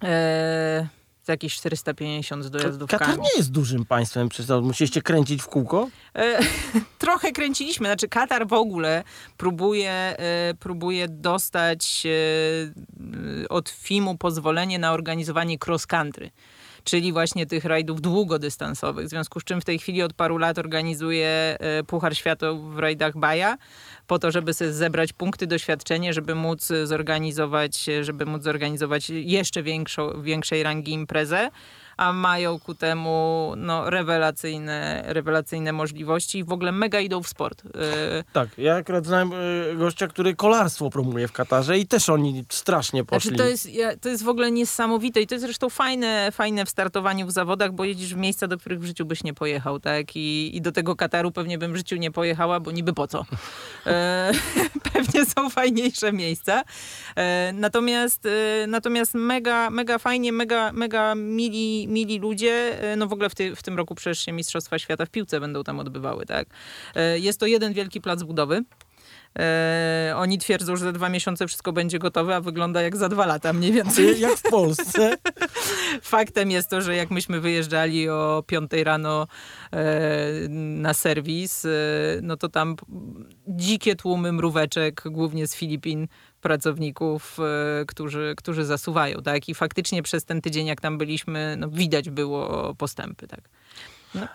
E, 0.05 0.89
jakieś 1.29 1.55
450 1.57 2.45
z 2.45 2.51
dojazdówkami. 2.51 3.01
Katar 3.01 3.19
nie 3.19 3.37
jest 3.37 3.51
dużym 3.51 3.85
państwem, 3.85 4.29
przez 4.29 4.47
to 4.47 4.61
musieliście 4.61 5.03
kręcić 5.03 5.43
w 5.43 5.47
kółko? 5.47 5.89
E, 6.15 6.39
trochę 6.99 7.33
kręciliśmy, 7.33 7.87
znaczy 7.87 8.09
Katar 8.09 8.49
w 8.49 8.53
ogóle 8.53 9.05
próbuje, 9.37 9.91
e, 9.91 10.55
próbuje 10.61 11.09
dostać 11.09 12.03
e, 12.07 13.49
od 13.49 13.69
FIM-u 13.69 14.19
pozwolenie 14.19 14.79
na 14.79 14.93
organizowanie 14.93 15.57
cross 15.67 15.87
country 15.87 16.31
czyli 16.85 17.13
właśnie 17.13 17.47
tych 17.47 17.65
rajdów 17.65 18.01
długodystansowych. 18.01 19.07
W 19.07 19.11
związku 19.11 19.41
z 19.41 19.45
czym 19.45 19.61
w 19.61 19.65
tej 19.65 19.79
chwili 19.79 20.03
od 20.03 20.13
paru 20.13 20.39
lat 20.39 20.59
organizuje 20.59 21.29
e, 21.29 21.85
Puchar 21.85 22.17
Świata 22.17 22.53
w 22.53 22.79
rajdach 22.79 23.19
Baja 23.19 23.57
po 24.07 24.19
to, 24.19 24.31
żeby 24.31 24.55
sobie 24.55 24.73
zebrać 24.73 25.13
punkty, 25.13 25.47
doświadczenie, 25.47 26.13
żeby 26.13 26.35
móc 26.35 26.69
zorganizować, 26.85 27.87
żeby 28.03 28.27
móc 28.27 28.43
zorganizować 28.43 29.11
jeszcze 29.11 29.63
większą, 29.63 30.23
większej 30.23 30.63
rangi 30.63 30.93
imprezę 30.93 31.51
a 31.97 32.13
mają 32.13 32.59
ku 32.59 32.75
temu 32.75 33.53
no, 33.57 33.91
rewelacyjne, 33.91 35.05
rewelacyjne 35.07 35.73
możliwości 35.73 36.39
i 36.39 36.45
w 36.45 36.53
ogóle 36.53 36.73
mega 36.73 37.01
idą 37.01 37.23
w 37.23 37.29
sport. 37.29 37.65
Y, 37.65 37.71
tak, 38.33 38.49
ja 38.59 38.75
akurat 38.75 39.07
znałem 39.07 39.33
y, 39.33 39.77
gościa, 39.77 40.07
który 40.07 40.35
kolarstwo 40.35 40.91
promuje 40.91 41.29
w 41.29 41.33
Katarze 41.33 41.79
i 41.79 41.87
też 41.87 42.09
oni 42.09 42.45
strasznie 42.49 43.05
poszli. 43.05 43.29
Znaczy 43.29 43.45
to, 43.45 43.49
jest, 43.49 43.69
to 44.01 44.09
jest 44.09 44.25
w 44.25 44.29
ogóle 44.29 44.51
niesamowite 44.51 45.21
i 45.21 45.27
to 45.27 45.35
jest 45.35 45.45
zresztą 45.45 45.71
fajne, 45.71 46.33
fajne 46.33 46.65
w 46.65 46.69
startowaniu 46.69 47.27
w 47.27 47.31
zawodach, 47.31 47.73
bo 47.73 47.85
jedziesz 47.85 48.15
w 48.15 48.17
miejsca, 48.17 48.47
do 48.47 48.59
których 48.59 48.81
w 48.81 48.85
życiu 48.85 49.05
byś 49.05 49.25
nie 49.25 49.35
pojechał, 49.35 49.81
tak? 49.81 50.17
I, 50.17 50.57
i 50.57 50.63
do 50.63 50.73
tego 50.73 50.97
Kataru 50.97 51.33
pewnie 51.33 51.59
bym 51.59 51.73
w 51.73 51.77
życiu 51.77 51.97
nie 51.97 52.11
pojechała, 52.11 52.61
bo 52.61 52.71
niby 52.71 52.93
po 52.93 53.07
co. 53.07 53.25
E, 53.87 54.33
pewnie 54.93 55.27
są 55.27 55.51
fajniejsze 55.51 56.13
miejsca. 56.13 56.63
E, 57.17 57.53
natomiast, 57.53 58.27
e, 58.27 58.67
natomiast 58.67 59.15
mega, 59.15 59.71
mega 59.71 59.99
fajnie, 59.99 60.33
mega, 60.33 60.73
mega 60.73 61.15
mili 61.15 61.82
mili 61.89 62.19
ludzie. 62.19 62.83
E, 62.93 62.97
no 62.97 63.07
w 63.07 63.13
ogóle 63.13 63.31
w, 63.31 63.35
ty, 63.35 63.57
w 63.57 63.63
tym 63.63 63.77
roku 63.77 63.95
przecież 63.95 64.25
się 64.25 64.33
Mistrzostwa 64.33 64.79
Świata 64.79 65.07
w 65.07 65.11
piłce 65.11 65.41
będą 65.41 65.65
tam 65.65 65.81
odbywały, 65.81 66.27
tak? 66.27 66.49
E, 66.95 67.19
jest 67.19 67.41
to 67.41 67.47
jeden 67.47 67.73
wielki 67.73 68.01
plac 68.01 68.23
budowy. 68.23 68.65
E, 69.39 70.15
oni 70.17 70.39
twierdzą, 70.39 70.77
że 70.77 70.85
za 70.85 70.93
dwa 70.93 71.09
miesiące 71.09 71.47
wszystko 71.47 71.73
będzie 71.73 71.99
gotowe, 71.99 72.37
a 72.37 72.41
wygląda 72.41 72.83
jak 72.83 72.97
za 72.97 73.09
dwa 73.09 73.27
lata 73.27 73.53
mniej 73.53 73.73
więcej. 73.73 74.21
Jak 74.21 74.33
w 74.33 74.43
Polsce. 74.43 75.17
Faktem 76.03 76.51
jest 76.51 76.71
to, 76.71 76.81
że 76.81 76.97
jak 76.97 77.11
myśmy 77.11 77.41
wyjeżdżali 77.41 78.09
o 78.09 78.45
piątej 78.47 78.85
rano 78.85 79.27
e, 79.73 80.49
na 80.49 80.95
serwis, 80.95 81.65
e, 81.65 81.69
no 82.23 82.37
to 82.37 82.49
tam 82.49 82.77
dzikie 83.49 83.97
tłumy 83.97 84.33
mróweczek, 84.33 85.03
głównie 85.07 85.47
z 85.47 85.57
Filipin, 85.57 86.09
pracowników, 86.43 87.39
e, 87.81 87.85
którzy, 87.85 88.35
którzy 88.37 88.65
zasuwają, 88.65 89.23
tak? 89.23 89.49
I 89.49 89.55
faktycznie 89.55 90.03
przez 90.03 90.25
ten 90.25 90.41
tydzień, 90.41 90.67
jak 90.67 90.81
tam 90.81 90.99
byliśmy, 90.99 91.57
no 91.59 91.69
widać 91.69 92.11
było 92.11 92.75
postępy, 92.75 93.29
tak? 93.29 93.41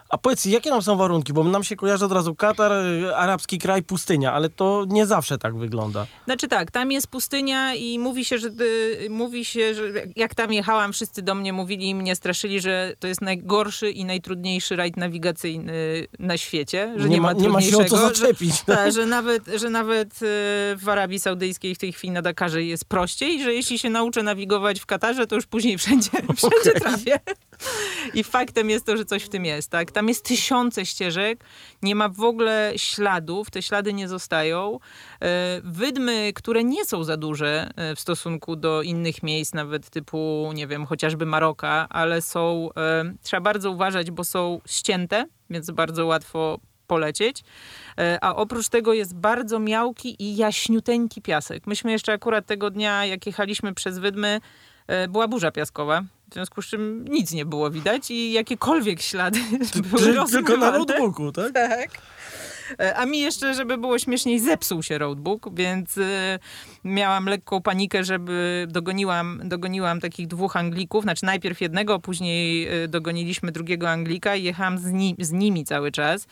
A 0.10 0.18
powiedz, 0.18 0.46
jakie 0.46 0.70
tam 0.70 0.82
są 0.82 0.98
warunki? 0.98 1.34
Bo 1.34 1.44
nam 1.44 1.64
się 1.64 1.76
kojarzy 1.76 2.06
od 2.06 2.12
razu 2.12 2.36
Katar, 2.36 2.72
y, 2.72 3.16
arabski 3.16 3.58
kraj, 3.58 3.84
pustynia, 3.84 4.34
ale 4.34 4.50
to 4.50 4.86
nie 4.88 5.06
zawsze 5.06 5.38
tak 5.38 5.58
wygląda. 5.58 6.08
Znaczy 6.26 6.48
tak, 6.48 6.72
tam 6.72 6.92
jest 6.92 7.08
pustynia 7.08 7.74
i 7.76 8.00
mówi 8.00 8.26
się, 8.26 8.38
że 8.38 8.48
y, 8.48 9.08
mówi 9.10 9.46
się, 9.46 9.74
że 9.74 9.84
jak 10.16 10.36
tam 10.36 10.54
jechałam, 10.54 10.94
wszyscy 10.94 11.22
do 11.22 11.36
mnie 11.36 11.54
mówili 11.54 11.90
i 11.90 11.96
mnie 11.96 12.16
straszyli, 12.16 12.62
że 12.62 12.94
to 13.00 13.08
jest 13.08 13.22
najgorszy 13.22 13.90
i 13.92 14.06
najtrudniejszy 14.06 14.76
rajd 14.76 14.98
nawigacyjny 14.98 16.08
na 16.20 16.38
świecie, 16.38 16.94
że 16.98 17.10
nie, 17.10 17.16
Nie 17.16 17.22
ma- 17.22 17.34
nie 17.34 17.50
ma 17.50 17.62
się 17.62 17.78
o 17.78 17.84
co 17.86 17.98
zaczepić. 17.98 18.56
Że, 18.68 18.76
tak, 18.76 18.92
że 18.98 19.06
nawet, 19.06 19.44
że 19.56 19.70
nawet 19.70 20.14
y, 20.14 20.18
w 20.78 20.86
Arabii 20.90 21.20
Saudyjskiej 21.20 21.76
w 21.76 21.78
tej 21.78 21.94
chwili 21.94 22.12
na 22.12 22.22
Dakarze 22.22 22.64
jest 22.64 22.86
prościej, 22.86 23.44
że 23.44 23.54
jeśli 23.54 23.80
się 23.80 23.90
nauczę 23.90 24.24
nawigować 24.24 24.80
w 24.80 24.86
Katarze, 24.86 25.28
to 25.28 25.36
już 25.36 25.46
później 25.46 25.78
wszędzie, 25.78 26.10
wszędzie 26.38 26.80
trafię. 26.80 27.20
I 28.14 28.24
faktem 28.24 28.70
jest 28.70 28.86
to, 28.86 28.98
że 28.98 29.06
coś 29.06 29.24
w 29.24 29.30
tym 29.30 29.46
jest. 29.46 29.72
Tak? 29.72 29.92
Tam 29.92 30.08
jest 30.08 30.26
tysiące 30.26 30.86
ścieżek, 30.86 31.44
nie 31.82 31.96
ma 31.96 32.10
w 32.10 32.22
ogóle 32.22 32.74
śladów, 32.76 33.50
te 33.50 33.62
ślady 33.62 33.94
nie 33.94 34.08
zostają. 34.08 34.80
E, 35.22 35.62
Wydmy, 35.64 36.32
które 36.36 36.64
nie 36.64 36.86
są 36.86 37.04
za 37.04 37.18
duże 37.18 37.70
e, 37.76 37.96
w 37.96 38.00
stosunku 38.00 38.56
do 38.56 38.82
innych 38.82 39.24
miejsc, 39.24 39.54
nawet 39.54 39.90
typu, 39.90 40.52
nie 40.56 40.68
wiem, 40.68 40.86
chociażby 40.86 41.26
Maroka, 41.26 41.88
ale 41.90 42.22
są, 42.22 42.70
e, 42.78 43.14
trzeba 43.24 43.42
bardzo 43.42 43.72
uważać, 43.72 44.12
bo 44.12 44.24
są 44.24 44.62
ścięte, 44.66 45.26
więc 45.50 45.72
bardzo 45.72 46.06
łatwo 46.06 46.60
polecieć. 46.88 47.44
A 48.22 48.36
oprócz 48.36 48.70
tego 48.70 48.94
jest 48.94 49.16
bardzo 49.16 49.60
miałki 49.60 50.24
i 50.24 50.36
jaśniuteńki 50.36 51.22
piasek. 51.22 51.68
Myśmy 51.68 51.92
jeszcze 51.92 52.14
akurat 52.14 52.46
tego 52.46 52.70
dnia, 52.70 53.06
jak 53.06 53.26
jechaliśmy 53.26 53.74
przez 53.74 54.00
Wydmy, 54.00 54.42
była 55.10 55.28
burza 55.28 55.52
piaskowa. 55.52 56.04
W 56.30 56.34
związku 56.34 56.62
z 56.62 56.66
czym 56.66 57.06
nic 57.08 57.32
nie 57.32 57.46
było 57.46 57.72
widać 57.72 58.12
i 58.12 58.32
jakiekolwiek 58.32 59.02
ślady 59.02 59.40
były 59.84 60.30
tylko 60.32 60.58
na 60.58 60.72
notebooku, 60.72 61.32
tak? 61.32 61.54
Tak. 61.54 61.90
E, 62.80 62.96
A 62.98 63.06
mi 63.06 63.20
jeszcze, 63.20 63.54
żeby 63.54 63.78
było 63.78 64.00
śmieszniej, 64.00 64.40
zepsuł 64.40 64.84
się 64.84 64.98
roadbook, 64.98 65.50
więc 65.56 65.98
e, 65.98 66.40
miałam 66.84 67.26
lekką 67.26 67.62
panikę, 67.62 68.04
żeby 68.04 68.68
dogoniłam, 68.70 69.42
dogoniłam 69.46 70.00
takich 70.02 70.28
dwóch 70.28 70.56
Anglików, 70.56 71.04
znaczy 71.04 71.26
najpierw 71.26 71.62
jednego, 71.62 72.00
później 72.00 72.68
e, 72.84 72.88
dogoniliśmy 72.88 73.52
drugiego 73.52 73.90
Anglika 73.90 74.36
i 74.36 74.44
jechałam 74.44 74.78
z, 74.78 74.92
ni- 74.92 75.16
z 75.20 75.32
nimi 75.32 75.66
cały 75.66 75.92
czas. 75.92 76.28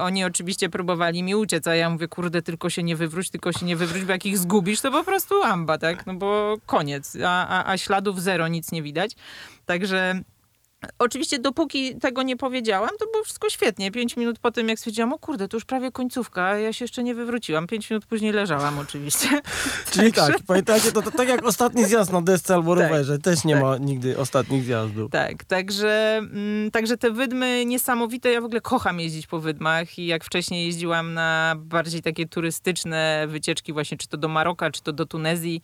Oni 0.00 0.24
oczywiście 0.24 0.68
próbowali 0.68 1.22
mi 1.22 1.34
uciec, 1.34 1.66
a 1.66 1.74
ja 1.74 1.90
mówię, 1.90 2.08
kurde, 2.08 2.42
tylko 2.42 2.70
się 2.70 2.82
nie 2.82 2.96
wywróć, 2.96 3.30
tylko 3.30 3.52
się 3.52 3.66
nie 3.66 3.76
wywróć, 3.76 4.04
bo 4.04 4.12
jak 4.12 4.26
ich 4.26 4.38
zgubisz, 4.38 4.80
to 4.80 4.90
po 4.90 5.04
prostu 5.04 5.42
amba, 5.42 5.78
tak? 5.78 6.06
No 6.06 6.14
bo 6.14 6.56
koniec, 6.66 7.16
a, 7.26 7.48
a, 7.48 7.70
a 7.72 7.78
śladów 7.78 8.22
zero, 8.22 8.48
nic 8.48 8.72
nie 8.72 8.82
widać. 8.82 9.12
Także 9.66 10.20
Oczywiście 10.98 11.38
dopóki 11.38 11.96
tego 11.96 12.22
nie 12.22 12.36
powiedziałam, 12.36 12.90
to 12.98 13.06
było 13.12 13.24
wszystko 13.24 13.50
świetnie. 13.50 13.90
Pięć 13.90 14.16
minut 14.16 14.38
po 14.38 14.50
tym, 14.50 14.68
jak 14.68 14.78
stwierdziłam, 14.78 15.12
o 15.12 15.18
kurde, 15.18 15.48
to 15.48 15.56
już 15.56 15.64
prawie 15.64 15.92
końcówka, 15.92 16.44
a 16.44 16.58
ja 16.58 16.72
się 16.72 16.84
jeszcze 16.84 17.02
nie 17.02 17.14
wywróciłam. 17.14 17.66
Pięć 17.66 17.90
minut 17.90 18.06
później 18.06 18.32
leżałam 18.32 18.78
oczywiście. 18.78 19.28
Czyli 19.92 20.12
tak, 20.12 20.36
pamiętacie, 20.46 20.92
to, 20.92 21.02
to 21.02 21.10
tak 21.10 21.28
jak 21.28 21.44
ostatni 21.44 21.84
zjazd 21.84 22.12
na 22.12 22.22
desce 22.22 22.54
albo 22.54 22.76
Tak, 22.76 22.82
rowerze, 22.90 23.18
też 23.18 23.44
nie 23.44 23.54
tak. 23.54 23.62
ma 23.62 23.78
nigdy 23.78 24.18
ostatnich 24.18 24.64
zjazdów. 24.64 25.10
Tak, 25.10 25.44
także, 25.44 26.16
mm, 26.16 26.70
także 26.70 26.96
te 26.96 27.10
wydmy 27.10 27.64
niesamowite. 27.66 28.32
Ja 28.32 28.40
w 28.40 28.44
ogóle 28.44 28.60
kocham 28.60 29.00
jeździć 29.00 29.26
po 29.26 29.40
wydmach 29.40 29.98
i 29.98 30.06
jak 30.06 30.24
wcześniej 30.24 30.66
jeździłam 30.66 31.14
na 31.14 31.54
bardziej 31.58 32.02
takie 32.02 32.26
turystyczne 32.28 33.26
wycieczki 33.28 33.72
właśnie, 33.72 33.98
czy 33.98 34.08
to 34.08 34.16
do 34.16 34.28
Maroka, 34.28 34.70
czy 34.70 34.82
to 34.82 34.92
do 34.92 35.06
Tunezji 35.06 35.62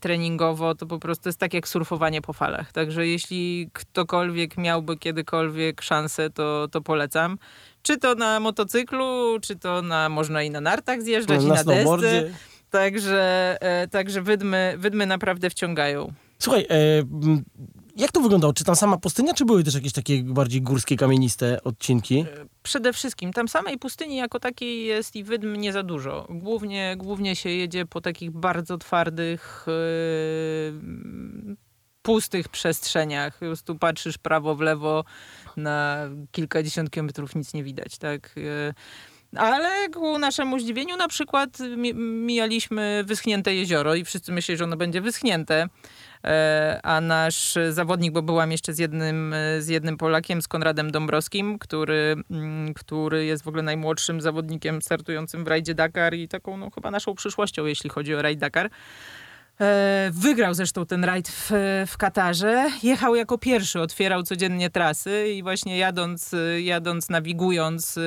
treningowo, 0.00 0.74
to 0.74 0.86
po 0.86 0.98
prostu 0.98 1.28
jest 1.28 1.38
tak 1.38 1.54
jak 1.54 1.68
surfowanie 1.68 2.22
po 2.22 2.32
falach. 2.32 2.72
Także 2.72 3.06
jeśli 3.06 3.70
ktokolwiek 3.72 4.58
miałby 4.58 4.96
kiedykolwiek 4.96 5.82
szansę, 5.82 6.30
to, 6.30 6.68
to 6.70 6.80
polecam. 6.80 7.38
Czy 7.82 7.98
to 7.98 8.14
na 8.14 8.40
motocyklu, 8.40 9.38
czy 9.42 9.56
to 9.56 9.82
na, 9.82 10.08
można 10.08 10.42
i 10.42 10.50
na 10.50 10.60
nartach 10.60 11.02
zjeżdżać, 11.02 11.42
i 11.42 11.46
na 11.46 11.54
na 11.54 11.64
desce. 11.64 12.30
Także, 12.70 13.56
e, 13.60 13.88
także 13.88 14.22
wydmy, 14.22 14.74
wydmy 14.78 15.06
naprawdę 15.06 15.50
wciągają. 15.50 16.12
Słuchaj, 16.42 16.66
e, 16.70 16.76
jak 17.96 18.12
to 18.12 18.20
wyglądało? 18.20 18.52
Czy 18.52 18.64
tam 18.64 18.76
sama 18.76 18.96
pustynia, 18.96 19.34
czy 19.34 19.44
były 19.44 19.64
też 19.64 19.74
jakieś 19.74 19.92
takie 19.92 20.22
bardziej 20.22 20.62
górskie, 20.62 20.96
kamieniste 20.96 21.62
odcinki? 21.64 22.24
Przede 22.62 22.92
wszystkim 22.92 23.32
tam 23.32 23.48
samej 23.48 23.78
pustyni 23.78 24.16
jako 24.16 24.40
takiej 24.40 24.84
jest 24.84 25.16
i 25.16 25.24
wydm 25.24 25.56
nie 25.56 25.72
za 25.72 25.82
dużo. 25.82 26.26
Głównie, 26.30 26.94
głównie 26.98 27.36
się 27.36 27.50
jedzie 27.50 27.86
po 27.86 28.00
takich 28.00 28.30
bardzo 28.30 28.78
twardych, 28.78 29.66
yy, 29.66 31.56
pustych 32.02 32.48
przestrzeniach. 32.48 33.34
Po 33.34 33.46
prostu 33.46 33.74
patrzysz 33.78 34.18
prawo, 34.18 34.54
w 34.54 34.60
lewo, 34.60 35.04
na 35.56 35.96
kilkadziesiąt 36.32 36.90
kilometrów 36.90 37.34
nic 37.34 37.54
nie 37.54 37.64
widać, 37.64 37.98
tak? 37.98 38.34
Ale 39.36 39.88
ku 39.88 40.18
naszemu 40.18 40.58
zdziwieniu 40.58 40.96
na 40.96 41.08
przykład 41.08 41.58
mi- 41.76 41.94
mijaliśmy 41.94 43.04
wyschnięte 43.06 43.54
jezioro 43.54 43.94
i 43.94 44.04
wszyscy 44.04 44.32
myśleli, 44.32 44.58
że 44.58 44.64
ono 44.64 44.76
będzie 44.76 45.00
wyschnięte. 45.00 45.68
E, 46.24 46.80
A 46.82 47.00
nasz 47.00 47.58
zawodnik, 47.70 48.12
bo 48.12 48.22
byłam 48.22 48.52
jeszcze 48.52 48.74
z 48.74 48.78
jednym, 48.78 49.34
z 49.58 49.68
jednym 49.68 49.96
Polakiem, 49.96 50.42
z 50.42 50.48
Konradem 50.48 50.90
Dąbrowskim, 50.90 51.58
który, 51.58 52.16
mm, 52.30 52.74
który 52.74 53.24
jest 53.24 53.44
w 53.44 53.48
ogóle 53.48 53.62
najmłodszym 53.62 54.20
zawodnikiem 54.20 54.82
startującym 54.82 55.44
w 55.44 55.48
rajdzie 55.48 55.74
Dakar 55.74 56.14
i 56.14 56.28
taką 56.28 56.56
no, 56.56 56.70
chyba 56.70 56.90
naszą 56.90 57.14
przyszłością, 57.14 57.66
jeśli 57.66 57.90
chodzi 57.90 58.14
o 58.14 58.22
rajd 58.22 58.38
Dakar. 58.38 58.70
E, 59.60 60.10
Wygrał 60.12 60.54
zresztą 60.54 60.86
ten 60.86 61.04
rajd 61.04 61.28
w, 61.28 61.50
w 61.86 61.96
Katarze. 61.96 62.70
Jechał 62.82 63.14
jako 63.14 63.38
pierwszy, 63.38 63.80
otwierał 63.80 64.22
codziennie 64.22 64.70
trasy 64.70 65.28
i 65.28 65.42
właśnie 65.42 65.78
jadąc, 65.78 66.34
jadąc 66.58 67.08
nawigując, 67.08 67.98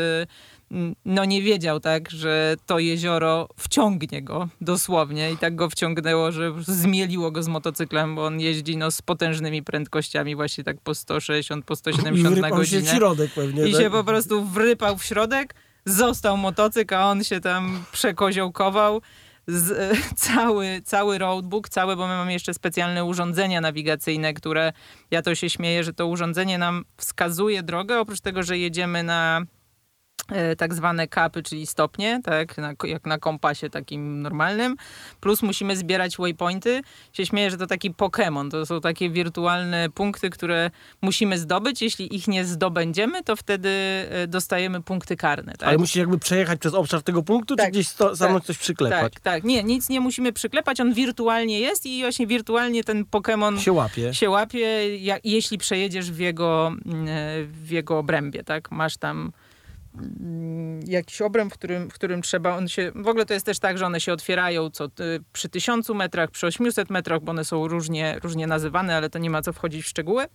no 1.06 1.26
nie 1.26 1.42
wiedział 1.42 1.80
tak, 1.80 2.10
że 2.10 2.56
to 2.66 2.80
jezioro 2.80 3.50
wciągnie 3.58 4.22
go 4.22 4.48
dosłownie 4.62 5.32
i 5.32 5.38
tak 5.38 5.56
go 5.56 5.70
wciągnęło, 5.70 6.32
że 6.32 6.54
zmieliło 6.68 7.32
go 7.32 7.44
z 7.44 7.48
motocyklem, 7.48 8.16
bo 8.16 8.26
on 8.26 8.40
jeździ 8.40 8.78
no, 8.78 8.92
z 8.92 9.02
potężnymi 9.02 9.64
prędkościami, 9.64 10.36
właśnie 10.36 10.64
tak 10.64 10.82
po 10.82 10.96
160, 10.96 11.66
po 11.66 11.74
I 11.74 11.78
170 11.78 12.24
na 12.24 12.30
wrypał 12.30 12.50
się 12.50 12.56
godzinę. 12.58 12.94
w 12.94 12.96
środek 12.96 13.32
pewnie, 13.36 13.68
I 13.68 13.72
tak? 13.72 13.82
się 13.82 13.90
po 13.90 14.04
prostu 14.04 14.46
wrypał 14.46 14.98
w 14.98 15.04
środek, 15.04 15.56
został 15.86 16.38
motocykl, 16.38 16.96
a 16.96 17.12
on 17.12 17.24
się 17.24 17.40
tam 17.40 17.84
przekoziołkował. 17.92 19.02
Z, 19.48 19.98
cały, 20.16 20.82
cały 20.86 21.18
roadbook, 21.18 21.70
całe, 21.70 21.96
bo 21.96 22.08
my 22.08 22.14
mamy 22.14 22.34
jeszcze 22.34 22.54
specjalne 22.54 23.06
urządzenia 23.06 23.62
nawigacyjne, 23.62 24.34
które, 24.34 24.74
ja 25.12 25.22
to 25.22 25.36
się 25.36 25.50
śmieję, 25.50 25.84
że 25.84 25.94
to 25.94 26.08
urządzenie 26.08 26.58
nam 26.58 26.86
wskazuje 26.98 27.64
drogę, 27.64 28.00
oprócz 28.00 28.20
tego, 28.22 28.44
że 28.44 28.58
jedziemy 28.58 29.04
na 29.04 29.46
tak 30.58 30.74
zwane 30.74 31.08
kapy, 31.08 31.44
czyli 31.44 31.68
stopnie, 31.68 32.22
tak, 32.24 32.58
na, 32.58 32.74
jak 32.84 33.06
na 33.06 33.18
kompasie 33.18 33.70
takim 33.70 34.22
normalnym, 34.22 34.76
plus 35.20 35.42
musimy 35.42 35.78
zbierać 35.78 36.18
waypointy. 36.18 36.82
Się 37.14 37.26
śmieję, 37.26 37.52
że 37.52 37.58
to 37.58 37.68
taki 37.68 37.92
Pokémon, 37.92 38.52
to 38.52 38.66
są 38.66 38.82
takie 38.82 39.10
wirtualne 39.10 39.90
punkty, 39.90 40.30
które 40.30 40.72
musimy 41.02 41.38
zdobyć. 41.38 41.82
Jeśli 41.82 42.16
ich 42.16 42.28
nie 42.28 42.46
zdobędziemy, 42.46 43.24
to 43.24 43.36
wtedy 43.36 43.70
e, 44.10 44.28
dostajemy 44.28 44.82
punkty 44.82 45.16
karne. 45.16 45.54
Tak? 45.54 45.70
Ale 45.70 45.78
musisz 45.78 45.96
jakby 45.96 46.20
przejechać 46.20 46.60
przez 46.60 46.74
obszar 46.74 47.02
tego 47.04 47.24
punktu, 47.24 47.56
czy 47.56 47.64
Tak, 47.64 47.72
gdzieś 47.72 47.88
sto, 47.88 48.16
tak, 48.18 48.44
coś 48.44 48.58
przyklepać? 48.58 49.14
tak, 49.14 49.20
tak. 49.20 49.44
Nie, 49.44 49.64
nic 49.64 49.90
nie 49.90 50.00
musimy 50.02 50.34
przyklepać, 50.34 50.82
on 50.82 50.94
wirtualnie 50.94 51.60
jest 51.60 51.86
i 51.86 52.02
właśnie 52.02 52.28
wirtualnie 52.28 52.84
ten 52.84 53.04
Pokémon 53.04 53.60
Się 53.60 53.72
łapie. 53.72 54.14
się 54.14 54.30
łapie, 54.30 54.98
ja, 54.98 55.18
jeśli 55.24 55.58
przejedziesz 55.58 56.12
w 56.12 56.20
jego, 56.20 56.68
mm, 56.86 57.08
e, 57.08 57.44
w 57.44 57.72
jego 57.72 57.98
obrębie, 57.98 58.44
tak? 58.44 58.72
Masz 58.72 58.98
tam 58.98 59.32
jakiś 60.86 61.22
obręb, 61.22 61.54
w 61.54 61.58
którym, 61.58 61.90
w 61.90 61.94
którym 61.94 62.22
trzeba, 62.22 62.58
on 62.58 62.68
się, 62.68 62.92
w 62.96 63.08
ogóle 63.08 63.26
to 63.26 63.34
jest 63.34 63.46
też 63.46 63.60
tak, 63.60 63.78
że 63.78 63.86
one 63.86 64.00
się 64.00 64.14
otwierają 64.14 64.70
co, 64.70 64.86
y, 64.86 64.90
przy 65.34 65.50
tysiącu 65.50 65.96
metrach, 65.96 66.32
przy 66.32 66.48
800 66.48 66.90
metrach, 66.90 67.22
bo 67.22 67.32
one 67.32 67.46
są 67.46 67.68
różnie, 67.68 68.20
różnie 68.24 68.48
nazywane, 68.48 68.96
ale 68.96 69.10
to 69.10 69.20
nie 69.20 69.30
ma 69.30 69.42
co 69.42 69.54
wchodzić 69.54 69.84
w 69.84 69.88
szczegóły. 69.88 70.26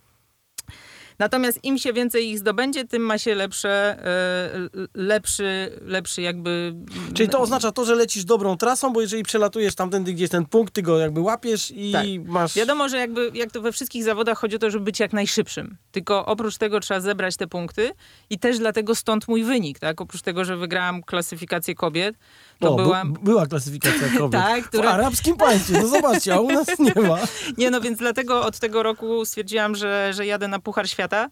Natomiast 1.19 1.59
im 1.63 1.77
się 1.77 1.93
więcej 1.93 2.29
ich 2.29 2.39
zdobędzie, 2.39 2.85
tym 2.85 3.01
ma 3.01 3.17
się 3.17 3.35
lepsze, 3.35 3.69
e, 4.05 4.69
lepszy, 4.93 5.79
lepszy 5.81 6.21
jakby... 6.21 6.75
Czyli 7.13 7.29
to 7.29 7.39
oznacza 7.39 7.71
to, 7.71 7.85
że 7.85 7.95
lecisz 7.95 8.25
dobrą 8.25 8.57
trasą, 8.57 8.93
bo 8.93 9.01
jeżeli 9.01 9.23
przelatujesz 9.23 9.75
tamtędy, 9.75 10.13
gdzie 10.13 10.23
jest 10.23 10.31
ten 10.31 10.45
punkt, 10.45 10.73
ty 10.73 10.81
go 10.81 10.99
jakby 10.99 11.19
łapiesz 11.19 11.71
i 11.75 11.91
Tak. 11.91 12.05
masz... 12.25 12.55
Wiadomo, 12.55 12.89
że 12.89 12.97
jakby, 12.97 13.31
jak 13.33 13.51
to 13.51 13.61
we 13.61 13.71
wszystkich 13.71 14.03
zawodach 14.03 14.37
chodzi 14.37 14.55
o 14.55 14.59
to, 14.59 14.71
żeby 14.71 14.85
być 14.85 14.99
jak 14.99 15.13
najszybszym. 15.13 15.77
Tylko 15.91 16.25
oprócz 16.25 16.57
tego 16.57 16.79
trzeba 16.79 16.99
zebrać 16.99 17.37
te 17.37 17.47
punkty 17.47 17.91
i 18.29 18.39
też 18.39 18.59
dlatego 18.59 18.95
stąd 18.95 19.27
mój 19.27 19.43
wynik, 19.43 19.79
tak? 19.79 20.01
Oprócz 20.01 20.21
tego, 20.21 20.45
że 20.45 20.57
wygrałam 20.57 21.03
klasyfikację 21.03 21.75
kobiet, 21.75 22.15
to 22.59 22.73
o, 22.73 22.75
byłam... 22.75 23.13
była 23.13 23.47
klasyfikacja 23.47 24.07
kobiet. 24.17 24.41
Tak, 24.49 24.63
W 24.63 24.67
która- 24.67 24.91
arabskim 24.91 25.37
państwie, 25.37 25.73
no 25.81 25.87
zobaczcie, 25.87 26.33
a 26.33 26.39
u 26.39 26.51
nas 26.51 26.79
nie 26.79 27.01
ma. 27.01 27.17
Nie, 27.57 27.71
no 27.71 27.81
więc 27.81 27.99
dlatego 27.99 28.45
od 28.45 28.59
tego 28.59 28.83
roku 28.83 29.25
stwierdziłam, 29.25 29.75
że, 29.75 30.13
że 30.13 30.25
jadę 30.25 30.47
na 30.47 30.59
Puchar 30.59 30.89
Świata 30.89 31.29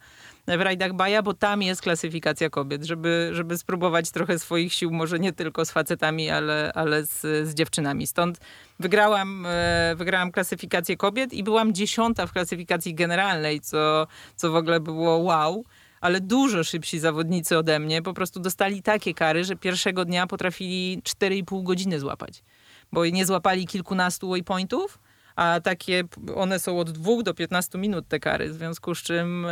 w 0.48 0.62
rajdach 0.62 0.94
Baja, 0.94 1.22
bo 1.22 1.34
tam 1.34 1.62
jest 1.62 1.82
klasyfikacja 1.82 2.50
kobiet, 2.50 2.84
żeby, 2.84 3.30
żeby 3.34 3.58
spróbować 3.58 4.12
trochę 4.12 4.40
swoich 4.40 4.74
sił, 4.74 4.92
może 4.92 5.20
nie 5.20 5.34
tylko 5.34 5.66
z 5.66 5.72
facetami, 5.72 6.30
ale, 6.30 6.72
ale 6.76 7.06
z, 7.06 7.22
z 7.22 7.54
dziewczynami. 7.54 8.08
Stąd 8.08 8.40
wygrałam, 8.80 9.46
e, 9.46 9.96
wygrałam 9.96 10.32
klasyfikację 10.32 10.98
kobiet 10.98 11.34
i 11.34 11.44
byłam 11.44 11.74
dziesiąta 11.74 12.28
w 12.28 12.32
klasyfikacji 12.32 12.96
generalnej, 12.96 13.62
co, 13.62 14.08
co 14.36 14.52
w 14.52 14.56
ogóle 14.56 14.80
było 14.80 15.18
wow. 15.18 15.66
Ale 16.02 16.22
dużo 16.22 16.64
szybsi 16.64 17.00
zawodnicy 17.00 17.58
ode 17.58 17.80
mnie 17.80 18.02
po 18.02 18.14
prostu 18.14 18.40
dostali 18.40 18.82
takie 18.82 19.14
kary, 19.14 19.44
że 19.44 19.56
pierwszego 19.56 20.06
dnia 20.06 20.28
potrafili 20.28 21.02
4,5 21.04 21.64
godziny 21.64 22.00
złapać. 22.00 22.44
Bo 22.92 23.06
nie 23.06 23.26
złapali 23.26 23.68
kilkunastu 23.68 24.30
waypointów, 24.30 25.00
a 25.36 25.60
takie 25.64 26.04
one 26.36 26.60
są 26.60 26.80
od 26.80 26.92
2 26.92 27.24
do 27.24 27.34
15 27.34 27.78
minut 27.78 28.08
te 28.08 28.20
kary, 28.20 28.50
w 28.50 28.54
związku 28.54 28.96
z 28.96 29.04
czym 29.04 29.46
e, 29.46 29.50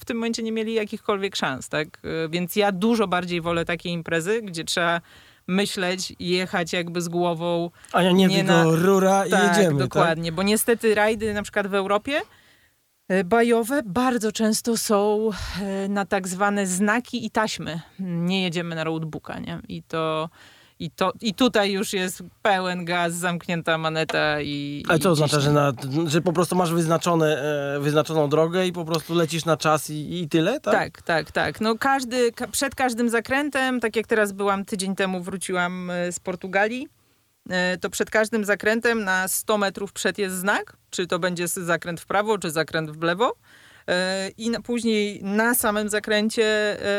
w 0.00 0.04
tym 0.04 0.16
momencie 0.16 0.42
nie 0.42 0.52
mieli 0.52 0.74
jakichkolwiek 0.74 1.36
szans, 1.36 1.68
tak? 1.68 1.86
E, 2.04 2.28
więc 2.28 2.56
ja 2.56 2.72
dużo 2.72 3.08
bardziej 3.08 3.40
wolę 3.40 3.64
takie 3.64 3.88
imprezy, 3.88 4.42
gdzie 4.42 4.64
trzeba 4.64 5.00
myśleć, 5.46 6.12
jechać 6.18 6.72
jakby 6.72 7.00
z 7.02 7.08
głową. 7.08 7.70
A 7.92 8.02
ja 8.02 8.12
nie, 8.12 8.26
nie 8.26 8.44
na... 8.44 8.64
rura 8.64 9.26
i 9.26 9.30
tak, 9.30 9.56
jedziemy. 9.56 9.78
Dokładnie, 9.78 10.30
tak? 10.30 10.34
bo 10.34 10.42
niestety 10.42 10.94
rajdy 10.94 11.34
na 11.34 11.42
przykład 11.42 11.66
w 11.66 11.74
Europie 11.74 12.20
bajowe 13.24 13.82
bardzo 13.82 14.32
często 14.32 14.76
są 14.76 15.30
na 15.88 16.04
tak 16.04 16.28
zwane 16.28 16.66
znaki 16.66 17.26
i 17.26 17.30
taśmy. 17.30 17.80
Nie 17.98 18.42
jedziemy 18.42 18.74
na 18.74 18.84
roadbooka, 18.84 19.38
nie? 19.38 19.60
I 19.68 19.82
to 19.82 20.28
i, 20.80 20.90
to, 20.90 21.12
I 21.20 21.34
tutaj 21.34 21.72
już 21.72 21.92
jest 21.92 22.22
pełen 22.42 22.84
gaz, 22.84 23.14
zamknięta 23.14 23.78
maneta 23.78 24.40
i. 24.40 24.84
Ale 24.88 24.98
co 24.98 25.10
oznacza, 25.10 25.40
że, 25.40 25.52
na, 25.52 25.72
że 26.06 26.20
po 26.20 26.32
prostu 26.32 26.56
masz 26.56 26.72
wyznaczone, 26.72 27.42
e, 27.76 27.80
wyznaczoną 27.80 28.28
drogę 28.28 28.66
i 28.66 28.72
po 28.72 28.84
prostu 28.84 29.14
lecisz 29.14 29.44
na 29.44 29.56
czas 29.56 29.90
i, 29.90 30.22
i 30.22 30.28
tyle, 30.28 30.60
tak? 30.60 30.74
Tak, 30.74 31.02
tak, 31.02 31.32
tak. 31.32 31.60
No 31.60 31.78
każdy, 31.78 32.32
ka 32.32 32.46
przed 32.46 32.74
każdym 32.74 33.08
zakrętem, 33.08 33.80
tak 33.80 33.96
jak 33.96 34.06
teraz 34.06 34.32
byłam 34.32 34.64
tydzień 34.64 34.96
temu, 34.96 35.22
wróciłam 35.22 35.90
e, 35.90 36.12
z 36.12 36.20
Portugalii, 36.20 36.84
e, 36.84 36.99
to 37.80 37.90
przed 37.90 38.10
każdym 38.10 38.44
zakrętem 38.44 39.04
na 39.04 39.28
100 39.28 39.58
metrów 39.58 39.92
przed 39.92 40.18
jest 40.18 40.36
znak, 40.36 40.76
czy 40.90 41.06
to 41.06 41.18
będzie 41.18 41.48
zakręt 41.48 42.00
w 42.00 42.06
prawo, 42.06 42.38
czy 42.38 42.50
zakręt 42.50 42.90
w 42.90 43.02
lewo. 43.02 43.36
E, 43.90 44.30
I 44.38 44.50
później 44.64 45.20
na 45.22 45.54
samym 45.54 45.88
zakręcie 45.88 46.44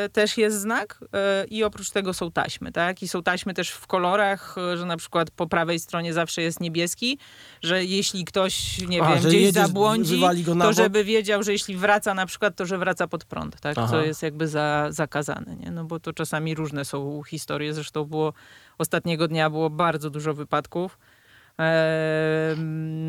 e, 0.04 0.10
też 0.10 0.38
jest 0.38 0.62
znak 0.62 1.00
e, 1.14 1.46
i 1.46 1.64
oprócz 1.64 1.90
tego 1.90 2.14
są 2.14 2.32
taśmy, 2.32 2.72
tak? 2.72 3.04
I 3.04 3.08
są 3.08 3.24
taśmy 3.24 3.54
też 3.54 3.70
w 3.70 3.88
kolorach, 3.88 4.56
że 4.76 4.86
na 4.86 4.98
przykład 4.98 5.32
po 5.32 5.48
prawej 5.48 5.80
stronie 5.80 6.14
zawsze 6.14 6.42
jest 6.42 6.60
niebieski, 6.60 7.18
że 7.64 7.86
jeśli 7.86 8.26
ktoś, 8.26 8.82
nie 8.88 9.04
A, 9.04 9.10
wiem, 9.10 9.20
gdzieś 9.20 9.34
jedziesz, 9.34 9.54
zabłądzi, 9.54 10.22
to 10.60 10.74
żeby 10.74 11.04
wiedział, 11.04 11.44
że 11.44 11.52
jeśli 11.52 11.76
wraca 11.76 12.14
na 12.14 12.26
przykład, 12.26 12.56
to 12.56 12.66
że 12.66 12.78
wraca 12.78 13.08
pod 13.08 13.26
prąd, 13.26 13.60
tak? 13.60 13.78
Aha. 13.78 13.88
Co 13.92 14.02
jest 14.02 14.24
jakby 14.24 14.48
za, 14.48 14.88
zakazane, 14.90 15.56
nie? 15.56 15.72
No 15.72 15.84
bo 15.84 16.00
to 16.00 16.14
czasami 16.14 16.56
różne 16.56 16.86
są 16.86 17.24
historie, 17.24 17.74
zresztą 17.74 18.06
było 18.06 18.34
ostatniego 18.78 19.28
dnia 19.28 19.50
było 19.50 19.70
bardzo 19.70 20.10
dużo 20.10 20.34
wypadków 20.34 20.98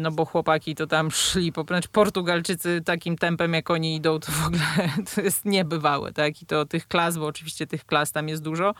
no 0.03 0.11
bo 0.11 0.25
chłopaki 0.25 0.75
to 0.75 0.87
tam 0.87 1.11
szli, 1.11 1.53
po, 1.53 1.63
znaczy 1.63 1.89
Portugalczycy 1.89 2.81
takim 2.85 3.19
tempem 3.19 3.55
jak 3.55 3.71
oni 3.71 3.97
idą, 3.97 4.19
to 4.19 4.33
w 4.33 4.47
ogóle 4.47 4.89
to 5.15 5.21
jest 5.21 5.45
niebywałe, 5.45 6.13
tak? 6.13 6.43
I 6.43 6.47
to 6.47 6.67
tych 6.67 6.89
klas, 6.89 7.19
bo 7.19 7.27
oczywiście 7.27 7.67
tych 7.67 7.85
klas 7.85 8.13
tam 8.13 8.29
jest 8.29 8.43
dużo, 8.43 8.75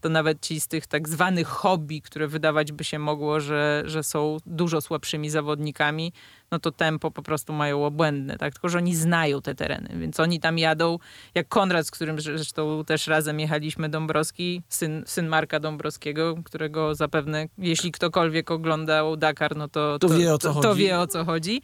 to 0.00 0.08
nawet 0.08 0.40
ci 0.40 0.60
z 0.60 0.68
tych 0.68 0.86
tak 0.86 1.08
zwanych 1.08 1.48
hobby, 1.48 2.02
które 2.02 2.28
wydawać 2.28 2.72
by 2.72 2.84
się 2.84 2.98
mogło, 2.98 3.40
że, 3.40 3.82
że 3.86 4.02
są 4.02 4.36
dużo 4.46 4.80
słabszymi 4.80 5.30
zawodnikami, 5.30 6.12
no 6.50 6.58
to 6.58 6.72
tempo 6.72 7.10
po 7.10 7.22
prostu 7.22 7.52
mają 7.52 7.86
obłędne, 7.86 8.38
tak? 8.38 8.52
Tylko, 8.52 8.68
że 8.68 8.78
oni 8.78 8.94
znają 8.96 9.42
te 9.42 9.54
tereny, 9.54 9.88
więc 9.98 10.20
oni 10.20 10.40
tam 10.40 10.58
jadą, 10.58 10.98
jak 11.34 11.48
Konrad, 11.48 11.86
z 11.86 11.90
którym 11.90 12.20
zresztą 12.20 12.84
też 12.84 13.06
razem 13.06 13.40
jechaliśmy, 13.40 13.88
Dąbrowski, 13.88 14.62
syn, 14.68 15.02
syn 15.06 15.26
Marka 15.26 15.60
Dąbrowskiego, 15.60 16.36
którego 16.44 16.94
zapewne, 16.94 17.48
jeśli 17.58 17.92
ktokolwiek 17.92 18.50
oglądał 18.50 19.16
Dakar, 19.16 19.56
no 19.56 19.68
to, 19.68 19.98
to, 19.98 20.08
to 20.08 20.14
wie 20.14 20.34
o 20.34 20.38
co 20.38 20.54
to. 20.54 20.60
To 20.60 20.74
wie 20.74 20.98
o 20.98 21.06
co 21.06 21.24
chodzi. 21.24 21.62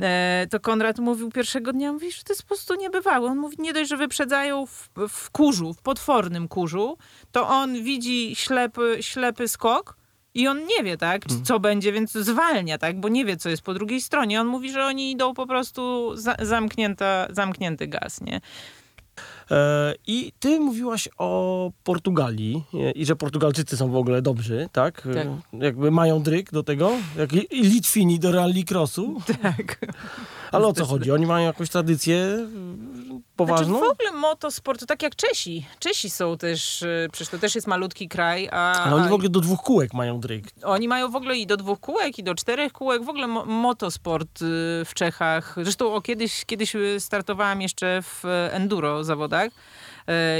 E, 0.00 0.46
to 0.50 0.60
Konrad 0.60 0.98
mówił 0.98 1.30
pierwszego 1.30 1.72
dnia, 1.72 1.92
mówi, 1.92 2.12
że 2.12 2.22
to 2.22 2.32
jest 2.32 2.42
po 2.42 2.48
prostu 2.48 2.74
niebywałe. 2.74 3.30
On 3.30 3.38
mówi, 3.38 3.56
nie 3.58 3.72
dość, 3.72 3.90
że 3.90 3.96
wyprzedzają 3.96 4.66
w, 4.66 4.88
w 5.08 5.30
kurzu, 5.30 5.74
w 5.74 5.82
potwornym 5.82 6.48
kurzu, 6.48 6.98
to 7.32 7.48
on 7.48 7.82
widzi 7.84 8.36
ślepy, 8.36 8.96
ślepy 9.00 9.48
skok, 9.48 10.00
i 10.34 10.48
on 10.48 10.66
nie 10.66 10.84
wie, 10.84 10.96
tak, 10.96 11.22
mhm. 11.24 11.44
co 11.44 11.60
będzie, 11.60 11.92
więc 11.92 12.12
zwalnia, 12.12 12.78
tak, 12.78 13.00
bo 13.00 13.08
nie 13.08 13.24
wie, 13.24 13.36
co 13.36 13.48
jest 13.48 13.62
po 13.62 13.74
drugiej 13.74 14.00
stronie. 14.00 14.40
On 14.40 14.46
mówi, 14.46 14.72
że 14.72 14.84
oni 14.84 15.12
idą 15.12 15.34
po 15.34 15.46
prostu 15.46 16.12
za, 16.16 16.36
zamknięta, 16.42 17.26
zamknięty 17.30 17.86
gaz, 17.86 18.20
nie? 18.20 18.40
E, 19.50 19.94
I 20.06 20.32
ty 20.38 20.60
mówiłaś 20.60 21.08
o 21.18 21.70
Portugalii 21.84 22.64
i 22.94 23.06
że 23.06 23.16
Portugalczycy 23.16 23.76
są 23.76 23.90
w 23.90 23.96
ogóle 23.96 24.22
dobrzy, 24.22 24.68
tak? 24.72 25.02
tak. 25.14 25.26
Jakby 25.52 25.90
mają 25.90 26.22
dryk 26.22 26.52
do 26.52 26.62
tego, 26.62 26.92
jak 27.16 27.32
Litwini 27.52 28.18
do 28.18 28.32
rallycrossu. 28.32 29.20
Tak. 29.42 29.78
Ale 30.52 30.66
o 30.66 30.72
co 30.72 30.84
chodzi? 30.84 31.12
Oni 31.12 31.26
mają 31.26 31.46
jakąś 31.46 31.70
tradycję 31.70 32.46
poważną? 33.36 33.78
Znaczy 33.78 33.88
w 33.88 33.92
ogóle 33.92 34.20
motosport, 34.20 34.80
to 34.80 34.86
tak 34.86 35.02
jak 35.02 35.16
Czesi. 35.16 35.66
Czesi 35.78 36.10
są 36.10 36.38
też, 36.38 36.84
przecież 37.12 37.28
to 37.28 37.38
też 37.38 37.54
jest 37.54 37.66
malutki 37.66 38.08
kraj, 38.08 38.48
a... 38.52 38.72
Ale 38.72 38.96
oni 38.96 39.08
w 39.08 39.12
ogóle 39.12 39.28
do 39.28 39.40
dwóch 39.40 39.60
kółek 39.60 39.94
mają 39.94 40.20
dryk. 40.20 40.46
Oni 40.62 40.88
mają 40.88 41.10
w 41.10 41.16
ogóle 41.16 41.36
i 41.36 41.46
do 41.46 41.56
dwóch 41.56 41.80
kółek, 41.80 42.18
i 42.18 42.22
do 42.22 42.34
czterech 42.34 42.72
kółek. 42.72 43.04
W 43.04 43.08
ogóle 43.08 43.26
mo 43.26 43.44
motosport 43.44 44.38
w 44.84 44.90
Czechach. 44.94 45.56
Zresztą 45.62 45.94
o, 45.94 46.00
kiedyś, 46.00 46.44
kiedyś 46.44 46.72
startowałam 46.98 47.62
jeszcze 47.62 48.02
w 48.02 48.24
enduro 48.50 49.04
zawodach. 49.04 49.39
E, 49.44 49.50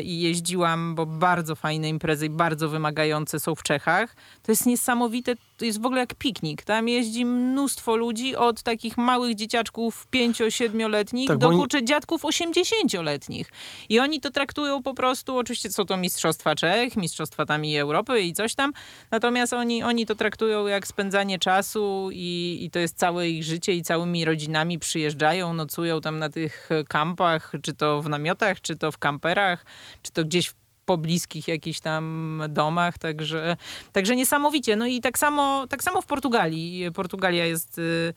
i 0.04 0.20
jeździłam, 0.20 0.94
bo 0.94 1.06
bardzo 1.06 1.56
fajne 1.56 1.88
imprezy 1.88 2.26
i 2.26 2.30
bardzo 2.30 2.68
wymagające 2.68 3.40
są 3.40 3.54
w 3.54 3.62
Czechach. 3.62 4.16
To 4.42 4.52
jest 4.52 4.66
niesamowite, 4.66 5.34
to 5.56 5.64
jest 5.64 5.80
w 5.80 5.86
ogóle 5.86 6.00
jak 6.00 6.14
piknik. 6.14 6.62
Tam 6.62 6.88
jeździ 6.88 7.24
mnóstwo 7.24 7.96
ludzi 7.96 8.36
od 8.36 8.62
takich 8.62 8.98
małych 8.98 9.34
dzieciaczków 9.34 10.06
5-7-letnich 10.12 11.28
tak, 11.28 11.38
do 11.38 11.48
oni... 11.48 11.58
kurczę 11.58 11.84
dziadków 11.84 12.22
80-letnich. 12.22 13.52
I 13.88 14.00
oni 14.00 14.20
to 14.20 14.30
traktują 14.30 14.82
po 14.82 14.94
prostu, 14.94 15.36
oczywiście 15.36 15.72
są 15.72 15.84
to 15.84 15.96
mistrzostwa 15.96 16.54
Czech, 16.54 16.96
mistrzostwa 16.96 17.46
tam 17.46 17.64
i 17.64 17.76
Europy 17.76 18.20
i 18.20 18.32
coś 18.32 18.54
tam, 18.54 18.72
natomiast 19.10 19.52
oni, 19.52 19.82
oni 19.82 20.06
to 20.06 20.14
traktują 20.14 20.66
jak 20.66 20.86
spędzanie 20.86 21.38
czasu 21.38 22.08
i, 22.12 22.58
i 22.60 22.70
to 22.70 22.78
jest 22.78 22.98
całe 22.98 23.28
ich 23.28 23.44
życie 23.44 23.74
i 23.74 23.82
całymi 23.82 24.24
rodzinami 24.24 24.78
przyjeżdżają, 24.78 25.54
nocują 25.54 26.00
tam 26.00 26.18
na 26.18 26.28
tych 26.28 26.68
kampach, 26.88 27.52
czy 27.62 27.74
to 27.74 28.02
w 28.02 28.08
namiotach, 28.08 28.60
czy 28.60 28.76
to 28.76 28.92
w 28.92 28.98
kamperach, 28.98 29.59
czy 30.02 30.12
to 30.12 30.24
gdzieś 30.24 30.48
w 30.48 30.54
pobliskich 30.84 31.48
jakichś 31.48 31.80
tam 31.80 32.42
domach, 32.48 32.98
także, 32.98 33.56
także 33.92 34.16
niesamowicie. 34.16 34.76
No 34.76 34.86
i 34.86 35.00
tak 35.00 35.18
samo, 35.18 35.66
tak 35.66 35.82
samo 35.82 36.02
w 36.02 36.06
Portugalii. 36.06 36.92
Portugalia 36.94 37.46
jest... 37.46 37.78
Y, 37.78 38.14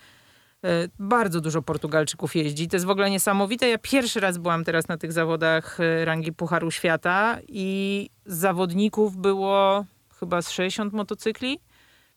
y, 0.66 0.90
bardzo 1.00 1.42
dużo 1.42 1.62
Portugalczyków 1.62 2.36
jeździ. 2.36 2.68
To 2.68 2.76
jest 2.76 2.86
w 2.86 2.90
ogóle 2.90 3.10
niesamowite. 3.10 3.70
Ja 3.70 3.78
pierwszy 3.78 4.20
raz 4.20 4.38
byłam 4.38 4.64
teraz 4.64 4.88
na 4.88 4.98
tych 4.98 5.12
zawodach 5.12 5.80
y, 5.80 6.06
rangi 6.06 6.34
Pucharu 6.34 6.72
Świata 6.72 7.38
i 7.48 8.10
zawodników 8.26 9.18
było 9.18 9.86
chyba 10.20 10.42
z 10.42 10.52
60 10.52 10.94
motocykli. 10.94 11.60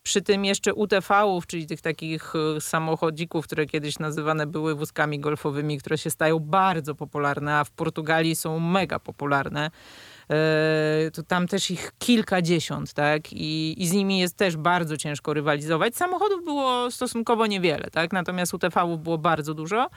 Przy 0.06 0.22
tym 0.22 0.44
jeszcze 0.44 0.74
UTV-ów, 0.74 1.46
czyli 1.46 1.66
tych 1.66 1.80
takich 1.80 2.32
samochodzików, 2.60 3.44
które 3.44 3.66
kiedyś 3.66 3.98
nazywane 3.98 4.46
były 4.46 4.74
wózkami 4.74 5.20
golfowymi, 5.20 5.78
które 5.78 5.98
się 5.98 6.10
stają 6.10 6.38
bardzo 6.38 6.94
popularne, 6.94 7.54
a 7.54 7.64
w 7.64 7.70
Portugalii 7.70 8.36
są 8.36 8.60
mega 8.60 8.98
popularne. 8.98 9.70
E, 10.30 11.10
to 11.12 11.22
tam 11.22 11.48
też 11.48 11.70
ich 11.70 11.92
kilkadziesiąt, 11.98 12.92
tak? 12.92 13.32
I, 13.32 13.82
I 13.82 13.86
z 13.86 13.92
nimi 13.92 14.18
jest 14.18 14.36
też 14.36 14.56
bardzo 14.56 14.96
ciężko 14.96 15.34
rywalizować. 15.34 15.96
Samochodów 15.96 16.44
było 16.44 16.90
stosunkowo 16.90 17.46
niewiele, 17.46 17.88
tak? 17.92 18.12
Natomiast 18.12 18.54
UTV-ów 18.54 19.02
było 19.02 19.18
bardzo 19.18 19.54
dużo. 19.54 19.90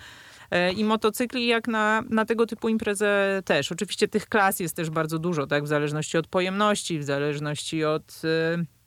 E, 0.52 0.72
I 0.72 0.84
motocykli 0.84 1.48
jak 1.48 1.68
na, 1.68 2.04
na 2.10 2.26
tego 2.26 2.46
typu 2.46 2.70
imprezę 2.70 3.42
też. 3.46 3.72
Oczywiście 3.72 4.08
tych 4.08 4.26
klas 4.26 4.60
jest 4.60 4.76
też 4.76 4.90
bardzo 4.90 5.20
dużo, 5.20 5.48
tak? 5.48 5.64
W 5.64 5.68
zależności 5.68 6.18
od 6.18 6.28
pojemności, 6.28 7.00
w 7.00 7.04
zależności 7.04 7.86
od 7.86 8.22
e, 8.24 8.79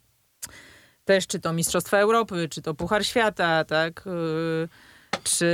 też 1.05 1.27
czy 1.27 1.41
to 1.41 1.53
Mistrzostwa 1.53 1.99
Europy, 1.99 2.49
czy 2.51 2.63
to 2.63 2.75
Puchar 2.75 3.07
Świata, 3.07 3.65
tak? 3.65 4.05
Czy 5.25 5.47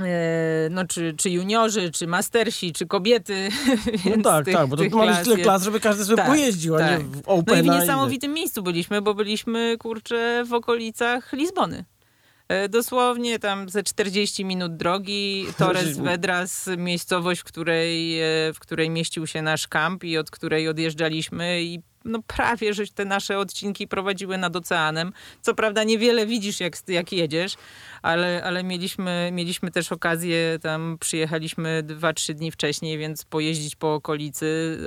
E, 0.00 0.68
no, 0.70 0.86
czy, 0.86 1.14
czy 1.16 1.30
juniorzy, 1.30 1.90
czy 1.90 2.06
mastersi, 2.06 2.72
czy 2.72 2.86
kobiety. 2.86 3.48
No 4.16 4.22
tak, 4.22 4.44
tych, 4.44 4.54
tak, 4.54 4.66
bo 4.66 4.76
to 4.76 4.96
ma 4.96 5.16
tyle 5.16 5.36
klas, 5.36 5.62
żeby 5.62 5.80
każdy 5.80 6.04
sobie 6.04 6.16
tak, 6.16 6.26
pojeździł, 6.26 6.78
tak. 6.78 6.82
a 6.82 6.90
nie 6.90 6.96
tak. 6.96 7.06
w 7.06 7.22
Open. 7.26 7.66
No 7.66 7.74
i 7.74 7.78
w 7.78 7.80
niesamowitym 7.80 8.32
miejscu 8.34 8.62
byliśmy, 8.62 9.02
bo 9.02 9.14
byliśmy, 9.14 9.76
kurczę, 9.78 10.44
w 10.46 10.52
okolicach 10.52 11.32
Lizbony. 11.32 11.84
E, 12.48 12.68
dosłownie 12.68 13.38
tam 13.38 13.68
ze 13.68 13.82
40 13.82 14.44
minut 14.44 14.76
drogi, 14.76 15.46
Torres 15.58 15.98
Vedras, 15.98 16.70
miejscowość, 16.78 17.40
w 17.40 17.44
której, 17.44 18.20
e, 18.20 18.52
w 18.52 18.58
której 18.58 18.90
mieścił 18.90 19.26
się 19.26 19.42
nasz 19.42 19.68
kamp 19.68 20.04
i 20.04 20.18
od 20.18 20.30
której 20.30 20.68
odjeżdżaliśmy 20.68 21.62
i 21.62 21.82
no 22.04 22.18
prawie, 22.26 22.74
że 22.74 22.86
te 22.86 23.04
nasze 23.04 23.38
odcinki 23.38 23.88
prowadziły 23.88 24.38
nad 24.38 24.56
oceanem. 24.56 25.12
Co 25.42 25.54
prawda 25.54 25.84
niewiele 25.84 26.26
widzisz, 26.26 26.60
jak, 26.60 26.76
jak 26.88 27.12
jedziesz, 27.12 27.54
ale, 28.02 28.42
ale 28.44 28.64
mieliśmy, 28.64 29.30
mieliśmy 29.32 29.70
też 29.70 29.92
okazję, 29.92 30.58
tam 30.62 30.96
przyjechaliśmy 31.00 31.82
2-3 31.86 32.34
dni 32.34 32.50
wcześniej, 32.50 32.98
więc 32.98 33.24
pojeździć 33.24 33.76
po 33.76 33.94
okolicy, 33.94 34.78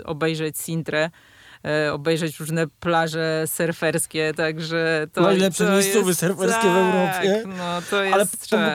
e, 0.00 0.04
obejrzeć 0.06 0.58
Sintrę 0.58 1.10
e, 1.64 1.92
obejrzeć 1.92 2.40
różne 2.40 2.66
plaże 2.80 3.44
surferskie, 3.46 4.34
także 4.36 5.06
to 5.12 5.20
Najlepsze 5.20 5.64
to 5.64 5.72
miejscowy 5.72 6.14
surferskie 6.14 6.62
tak, 6.62 6.72
w 6.72 6.76
Europie. 6.76 7.42
No, 7.46 7.82
to 7.90 8.04
jest 8.04 8.14
Ale 8.14 8.26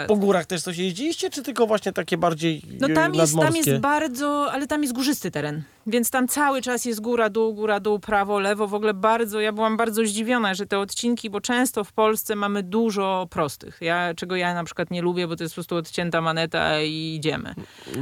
po, 0.06 0.08
po 0.08 0.16
górach 0.16 0.46
też 0.46 0.62
coś 0.62 0.78
jeździliście, 0.78 1.30
czy 1.30 1.44
tylko 1.44 1.68
właśnie 1.68 1.94
takie 1.94 2.18
bardziej 2.18 2.62
No 2.80 2.88
e, 2.88 2.94
tam 2.94 3.14
jest, 3.14 3.36
tam 3.40 3.56
jest 3.56 3.78
bardzo, 3.78 4.52
ale 4.52 4.68
tam 4.68 4.82
jest 4.82 4.94
górzysty 4.94 5.32
teren. 5.32 5.64
Więc 5.88 6.10
tam 6.10 6.28
cały 6.28 6.62
czas 6.62 6.86
jest 6.86 7.02
góra, 7.02 7.30
dół, 7.30 7.54
góra, 7.54 7.80
dół, 7.80 8.00
prawo, 8.00 8.40
lewo. 8.40 8.68
W 8.68 8.74
ogóle 8.74 8.94
bardzo, 8.94 9.40
ja 9.40 9.52
byłam 9.52 9.78
bardzo 9.78 10.06
zdziwiona, 10.06 10.54
że 10.54 10.66
te 10.66 10.80
odcinki, 10.80 11.30
bo 11.30 11.42
często 11.42 11.84
w 11.84 11.94
Polsce 11.94 12.36
mamy 12.36 12.64
dużo 12.64 13.28
prostych. 13.30 13.78
Ja, 13.82 14.14
czego 14.16 14.36
ja 14.36 14.54
na 14.54 14.64
przykład 14.64 14.92
nie 14.92 15.02
lubię, 15.02 15.28
bo 15.28 15.36
to 15.36 15.44
jest 15.44 15.54
po 15.54 15.56
prostu 15.56 15.76
odcięta 15.76 16.22
maneta 16.22 16.82
i 16.82 17.16
idziemy. 17.16 17.54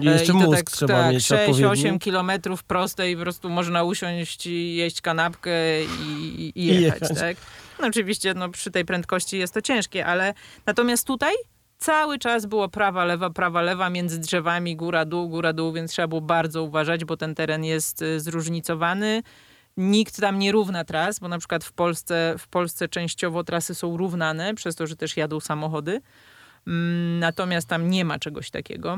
I 0.01 0.05
jeszcze 0.05 0.33
E, 0.33 0.37
I 0.39 0.41
to 0.41 0.51
tak, 0.51 0.71
trzeba 0.71 0.93
tak, 0.93 1.11
mieć 1.13 1.23
6-8 1.23 1.51
odpowiedni. 1.65 1.99
kilometrów 1.99 2.63
prostej, 2.63 3.15
po 3.15 3.21
prostu 3.21 3.49
można 3.49 3.83
usiąść 3.83 4.45
i 4.47 4.75
jeść 4.75 5.01
kanapkę 5.01 5.83
i, 5.83 5.85
i 6.55 6.59
I 6.63 6.65
jechać, 6.65 7.01
jechać. 7.01 7.19
tak? 7.19 7.37
No 7.81 7.87
oczywiście 7.87 8.33
no, 8.33 8.49
przy 8.49 8.71
tej 8.71 8.85
prędkości 8.85 9.37
jest 9.37 9.53
to 9.53 9.61
ciężkie, 9.61 10.05
ale 10.05 10.33
natomiast 10.65 11.07
tutaj 11.07 11.33
cały 11.83 12.19
czas 12.19 12.45
było 12.45 12.69
prawa, 12.69 13.05
lewa, 13.05 13.29
prawa, 13.29 13.61
lewa, 13.61 13.89
między 13.89 14.19
drzewami, 14.19 14.75
góra, 14.75 15.05
dół, 15.05 15.29
góra, 15.29 15.53
dół, 15.53 15.73
więc 15.73 15.91
trzeba 15.91 16.07
było 16.07 16.21
bardzo 16.21 16.63
uważać, 16.63 17.05
bo 17.05 17.17
ten 17.17 17.35
teren 17.35 17.63
jest 17.63 18.01
y, 18.01 18.19
zróżnicowany. 18.19 19.23
Nikt 19.77 20.19
tam 20.19 20.39
nie 20.39 20.51
równa 20.51 20.85
tras, 20.85 21.19
bo 21.19 21.27
na 21.27 21.37
przykład 21.37 21.63
w 21.63 21.71
Polsce, 21.71 22.35
w 22.39 22.47
Polsce 22.47 22.87
częściowo 22.87 23.43
trasy 23.43 23.75
są 23.75 23.97
równane, 23.97 24.53
przez 24.55 24.75
to, 24.75 24.87
że 24.87 24.95
też 24.95 25.17
jadą 25.17 25.39
samochody. 25.39 26.01
Mm, 26.67 27.19
Natomiast 27.19 27.67
tam 27.67 27.89
nie 27.89 28.05
ma 28.05 28.19
czegoś 28.19 28.49
takiego. 28.49 28.97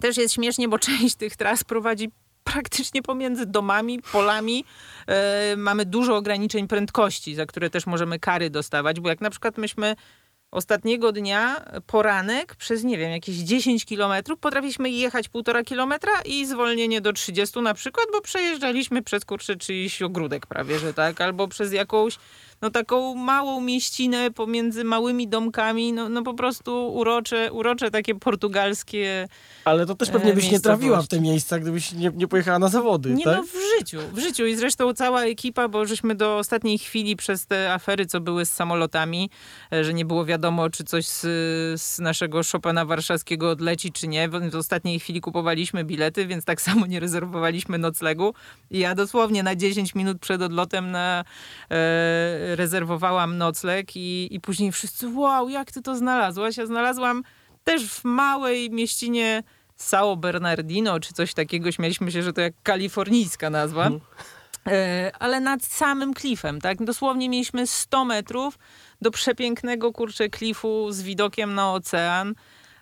Też 0.00 0.16
jest 0.16 0.34
śmiesznie, 0.34 0.68
bo 0.68 0.78
część 0.88 1.14
tych 1.14 1.36
tras 1.36 1.64
prowadzi 1.64 2.10
praktycznie 2.44 3.02
pomiędzy 3.02 3.46
domami, 3.46 4.02
polami. 4.12 4.64
E, 5.06 5.56
mamy 5.56 5.84
dużo 5.86 6.16
ograniczeń 6.16 6.68
prędkości, 6.68 7.34
za 7.34 7.46
które 7.46 7.70
też 7.70 7.86
możemy 7.86 8.18
kary 8.18 8.50
dostawać, 8.50 9.00
bo 9.00 9.08
jak 9.08 9.20
na 9.20 9.30
przykład 9.30 9.58
myśmy 9.58 9.96
ostatniego 10.50 11.12
dnia 11.12 11.64
poranek 11.86 12.56
przez, 12.56 12.84
nie 12.84 12.98
wiem, 12.98 13.10
jakieś 13.10 13.36
10 13.36 13.84
kilometrów 13.84 14.38
potrafiliśmy 14.38 14.90
jechać 14.90 15.28
półtora 15.28 15.64
kilometra 15.64 16.12
i 16.24 16.46
zwolnienie 16.46 17.00
do 17.00 17.12
30 17.12 17.60
na 17.60 17.74
przykład, 17.74 18.06
bo 18.12 18.20
przejeżdżaliśmy 18.20 19.02
przez 19.02 19.24
kurczę 19.24 19.56
czyjś 19.56 20.02
ogródek 20.02 20.46
prawie, 20.46 20.78
że 20.78 20.94
tak, 20.94 21.20
albo 21.20 21.48
przez 21.48 21.72
jakąś 21.72 22.18
no 22.62 22.70
taką 22.70 23.14
małą 23.14 23.60
mieścinę 23.60 24.30
pomiędzy 24.30 24.84
małymi 24.84 25.28
domkami, 25.28 25.92
no, 25.92 26.08
no 26.08 26.22
po 26.22 26.34
prostu 26.34 26.94
urocze, 26.94 27.52
urocze 27.52 27.90
takie 27.90 28.14
portugalskie 28.14 29.28
Ale 29.64 29.86
to 29.86 29.94
też 29.94 30.10
pewnie 30.10 30.34
byś 30.34 30.50
nie 30.50 30.60
trafiła 30.60 31.02
w 31.02 31.08
te 31.08 31.20
miejsca, 31.20 31.58
gdybyś 31.58 31.92
nie, 31.92 32.10
nie 32.14 32.28
pojechała 32.28 32.58
na 32.58 32.68
zawody, 32.68 33.10
Nie 33.10 33.24
tak? 33.24 33.36
no, 33.36 33.42
w 33.42 33.78
życiu, 33.78 33.98
w 34.12 34.18
życiu. 34.18 34.46
I 34.46 34.56
zresztą 34.56 34.94
cała 34.94 35.22
ekipa, 35.24 35.68
bo 35.68 35.86
żeśmy 35.86 36.14
do 36.14 36.36
ostatniej 36.36 36.78
chwili 36.78 37.16
przez 37.16 37.46
te 37.46 37.72
afery, 37.72 38.06
co 38.06 38.20
były 38.20 38.46
z 38.46 38.52
samolotami, 38.52 39.30
e, 39.72 39.84
że 39.84 39.94
nie 39.94 40.04
było 40.04 40.24
wiadomo, 40.24 40.70
czy 40.70 40.84
coś 40.84 41.06
z, 41.06 41.20
z 41.80 41.98
naszego 41.98 42.40
Chopina 42.52 42.84
warszawskiego 42.84 43.50
odleci, 43.50 43.92
czy 43.92 44.08
nie. 44.08 44.28
W 44.28 44.38
w 44.50 44.54
ostatniej 44.54 45.00
chwili 45.00 45.20
kupowaliśmy 45.20 45.84
bilety, 45.84 46.26
więc 46.26 46.44
tak 46.44 46.60
samo 46.68 46.86
nie 46.86 47.00
rezerwowaliśmy 47.00 47.78
noclegu. 47.78 48.34
I 48.70 48.78
ja 48.78 48.94
dosłownie 48.94 49.42
na 49.42 49.56
10 49.56 49.94
minut 49.94 50.18
przed 50.18 50.42
odlotem 50.42 50.90
na, 50.90 51.24
e, 51.70 52.47
rezerwowałam 52.56 53.38
nocleg 53.38 53.96
i, 53.96 54.34
i 54.34 54.40
później 54.40 54.72
wszyscy, 54.72 55.08
wow, 55.08 55.48
jak 55.48 55.72
ty 55.72 55.82
to 55.82 55.96
znalazłaś? 55.96 56.56
Ja 56.56 56.66
znalazłam 56.66 57.22
też 57.64 57.88
w 57.90 58.04
małej 58.04 58.70
mieścinie 58.70 59.42
Sao 59.76 60.16
Bernardino, 60.16 61.00
czy 61.00 61.14
coś 61.14 61.34
takiego. 61.34 61.72
Śmialiśmy 61.72 62.12
się, 62.12 62.22
że 62.22 62.32
to 62.32 62.40
jak 62.40 62.54
kalifornijska 62.62 63.50
nazwa. 63.50 63.90
E, 64.66 65.12
ale 65.18 65.40
nad 65.40 65.64
samym 65.64 66.14
klifem, 66.14 66.60
tak? 66.60 66.84
Dosłownie 66.84 67.28
mieliśmy 67.28 67.66
100 67.66 68.04
metrów 68.04 68.58
do 69.00 69.10
przepięknego, 69.10 69.92
kurczę, 69.92 70.28
klifu 70.28 70.92
z 70.92 71.02
widokiem 71.02 71.54
na 71.54 71.72
ocean. 71.72 72.34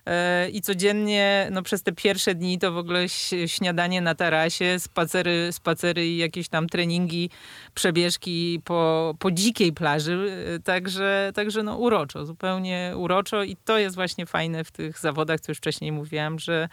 E, 0.07 0.49
I 0.51 0.63
codziennie, 0.63 1.49
no 1.53 1.63
przez 1.63 1.83
te 1.83 1.93
pierwsze 1.93 2.35
dni 2.35 2.59
to 2.59 2.73
w 2.73 2.77
ogóle 2.77 3.09
śniadanie 3.47 4.01
na 4.01 4.15
tarasie, 4.15 4.79
spacery, 4.79 5.53
spacery 5.53 6.07
i 6.07 6.17
jakieś 6.17 6.49
tam 6.49 6.69
treningi, 6.69 7.31
przebieżki 7.75 8.61
po, 8.65 9.15
po 9.19 9.31
dzikiej 9.31 9.73
plaży. 9.73 10.47
E, 10.55 10.59
Także, 10.59 11.33
także 11.35 11.63
no 11.63 11.77
uroczo, 11.77 12.27
zupełnie 12.27 12.93
uroczo 12.97 13.43
i 13.43 13.57
to 13.65 13.79
jest 13.79 13.97
właśnie 13.97 14.27
fajne 14.27 14.65
w 14.65 14.71
tych 14.71 14.99
zawodach, 14.99 15.41
co 15.41 15.53
już 15.53 15.59
wcześniej 15.59 15.93
mówiłam, 15.93 16.39
że 16.39 16.69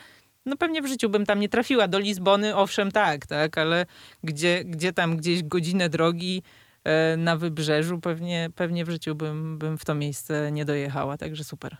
no 0.45 0.57
pewnie 0.57 0.81
w 0.81 0.87
życiu 0.87 1.09
bym 1.09 1.25
tam 1.25 1.39
nie 1.39 1.49
trafiła. 1.49 1.87
Do 1.87 1.99
Lizbony 1.99 2.55
owszem 2.55 2.91
tak, 2.91 3.25
tak, 3.25 3.57
ale 3.57 3.85
gdzie, 4.23 4.63
gdzie 4.65 4.93
tam 4.93 5.17
gdzieś 5.17 5.43
godzinę 5.43 5.89
drogi 5.89 6.43
e, 6.83 7.17
na 7.17 7.37
wybrzeżu, 7.37 7.99
pewnie, 7.99 8.49
pewnie 8.55 8.85
w 8.85 8.89
życiu 8.89 9.15
bym, 9.15 9.57
bym 9.57 9.77
w 9.77 9.85
to 9.85 9.95
miejsce 9.95 10.51
nie 10.51 10.65
dojechała, 10.65 11.17
także 11.17 11.43
super. 11.43 11.77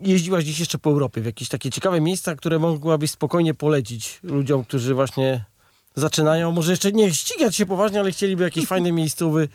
Jeździłaś 0.00 0.44
dziś 0.44 0.58
jeszcze 0.58 0.78
po 0.78 0.90
Europie 0.90 1.20
w 1.20 1.26
jakieś 1.26 1.48
takie 1.48 1.70
ciekawe 1.70 2.00
miejsca, 2.00 2.34
które 2.34 2.58
mogłabyś 2.58 3.10
spokojnie 3.10 3.54
polecić 3.54 4.18
ludziom, 4.22 4.64
którzy 4.64 4.94
właśnie 4.94 5.44
zaczynają, 5.94 6.52
może 6.52 6.70
jeszcze 6.70 6.92
nie 6.92 7.14
ścigać 7.14 7.56
się 7.56 7.66
poważnie, 7.66 8.00
ale 8.00 8.10
chcieliby 8.12 8.44
jakiś 8.44 8.66
fajny 8.66 8.92
miejscowy 8.92 9.48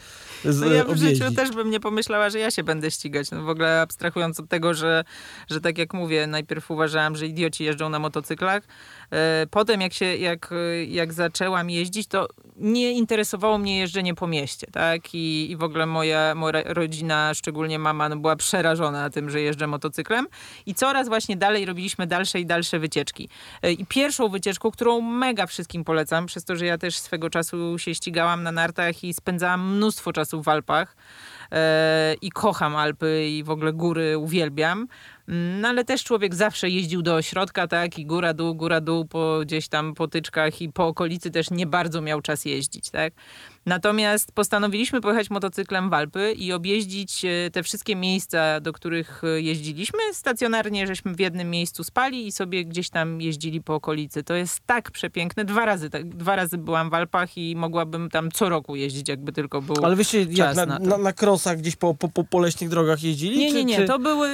z, 0.45 0.59
No 0.61 0.67
ja 0.67 0.83
w 0.83 0.89
objeździć. 0.89 1.17
życiu 1.23 1.35
też 1.35 1.51
bym 1.51 1.69
nie 1.69 1.79
pomyślała, 1.79 2.29
że 2.29 2.39
ja 2.39 2.51
się 2.51 2.63
będę 2.63 2.91
ścigać. 2.91 3.31
No 3.31 3.43
w 3.43 3.49
ogóle 3.49 3.81
abstrahując 3.81 4.39
od 4.39 4.49
tego, 4.49 4.73
że, 4.73 5.03
że 5.49 5.61
tak 5.61 5.77
jak 5.77 5.93
mówię, 5.93 6.27
najpierw 6.27 6.71
uważałam, 6.71 7.15
że 7.15 7.27
idioci 7.27 7.63
jeżdżą 7.63 7.89
na 7.89 7.99
motocyklach. 7.99 8.63
E, 9.11 9.47
Potem 9.51 9.81
jak 9.81 9.93
się, 9.93 10.05
jak, 10.15 10.49
jak 10.87 11.13
zaczęłam 11.13 11.69
jeździć, 11.69 12.07
to 12.07 12.27
nie 12.55 12.91
interesowało 12.91 13.57
mnie 13.57 13.79
jeżdżenie 13.79 14.15
po 14.15 14.27
mieście, 14.27 14.67
tak? 14.71 15.13
I, 15.15 15.51
i 15.51 15.55
w 15.57 15.63
ogóle 15.63 15.85
moja, 15.85 16.35
moja 16.35 16.63
rodzina, 16.65 17.33
szczególnie 17.33 17.79
mama, 17.79 18.09
no 18.09 18.17
była 18.17 18.35
przerażona 18.35 19.09
tym, 19.09 19.29
że 19.29 19.41
jeżdżę 19.41 19.67
motocyklem. 19.67 20.27
I 20.65 20.73
coraz 20.75 21.07
właśnie 21.07 21.37
dalej 21.37 21.65
robiliśmy 21.65 22.07
dalsze 22.07 22.39
i 22.39 22.45
dalsze 22.45 22.79
wycieczki. 22.79 23.29
E, 23.61 23.71
I 23.71 23.85
pierwszą 23.85 24.29
wycieczką, 24.29 24.71
którą 24.71 25.01
mega 25.01 25.45
wszystkim 25.45 25.83
polecam, 25.83 26.25
przez 26.25 26.45
to, 26.45 26.55
że 26.55 26.65
ja 26.65 26.77
też 26.77 26.97
swego 26.97 27.29
czasu 27.29 27.77
się 27.79 27.95
ścigałam 27.95 28.43
na 28.43 28.51
nartach 28.51 29.03
i 29.03 29.13
spędzałam 29.13 29.75
mnóstwo 29.75 30.13
czasu 30.13 30.32
w 30.41 30.47
Alpach 30.47 30.95
e, 31.51 32.15
i 32.21 32.31
kocham 32.31 32.75
Alpy 32.75 33.27
i 33.27 33.43
w 33.43 33.49
ogóle 33.49 33.73
góry 33.73 34.17
uwielbiam. 34.17 34.87
No 35.61 35.67
ale 35.67 35.85
też 35.85 36.03
człowiek 36.03 36.35
zawsze 36.35 36.69
jeździł 36.69 37.01
do 37.01 37.15
ośrodka, 37.15 37.67
tak, 37.67 37.99
i 37.99 38.05
góra, 38.05 38.33
dół, 38.33 38.55
góra, 38.55 38.81
dół, 38.81 39.05
po 39.05 39.39
gdzieś 39.41 39.67
tam 39.67 39.93
potyczkach 39.93 40.61
i 40.61 40.69
po 40.69 40.87
okolicy 40.87 41.31
też 41.31 41.51
nie 41.51 41.67
bardzo 41.67 42.01
miał 42.01 42.21
czas 42.21 42.45
jeździć, 42.45 42.89
tak. 42.89 43.13
Natomiast 43.65 44.31
postanowiliśmy 44.31 45.01
pojechać 45.01 45.29
motocyklem 45.29 45.89
w 45.89 45.93
Alpy 45.93 46.33
i 46.33 46.53
objeździć 46.53 47.25
e, 47.25 47.49
te 47.51 47.63
wszystkie 47.63 47.95
miejsca, 47.95 48.59
do 48.59 48.73
których 48.73 49.23
e, 49.23 49.41
jeździliśmy. 49.41 49.99
Stacjonarnie 50.13 50.87
żeśmy 50.87 51.13
w 51.13 51.19
jednym 51.19 51.49
miejscu 51.49 51.83
spali 51.83 52.27
i 52.27 52.31
sobie 52.31 52.65
gdzieś 52.65 52.89
tam 52.89 53.21
jeździli 53.21 53.61
po 53.61 53.75
okolicy. 53.75 54.23
To 54.23 54.33
jest 54.33 54.59
tak 54.65 54.91
przepiękne. 54.91 55.45
Dwa 55.45 55.65
razy, 55.65 55.89
tak, 55.89 56.09
dwa 56.09 56.35
razy 56.35 56.57
byłam 56.57 56.89
w 56.89 56.93
Alpach 56.93 57.37
i 57.37 57.55
mogłabym 57.55 58.09
tam 58.09 58.31
co 58.31 58.49
roku 58.49 58.75
jeździć, 58.75 59.09
jakby 59.09 59.31
tylko 59.33 59.61
był 59.61 59.75
Ale 59.85 59.95
wyście 59.95 60.23
jak 60.29 60.55
na, 60.55 60.65
na 60.65 60.79
na, 60.79 60.97
na 60.97 61.13
krosach 61.13 61.57
gdzieś 61.57 61.75
po, 61.75 61.93
po, 61.93 62.09
po, 62.09 62.23
po 62.23 62.39
leśnych 62.39 62.69
drogach 62.69 63.03
jeździli? 63.03 63.37
Nie, 63.39 63.47
czy, 63.49 63.53
nie, 63.55 63.63
nie. 63.63 63.77
Czy... 63.77 63.85
To 63.85 63.99
były. 63.99 64.29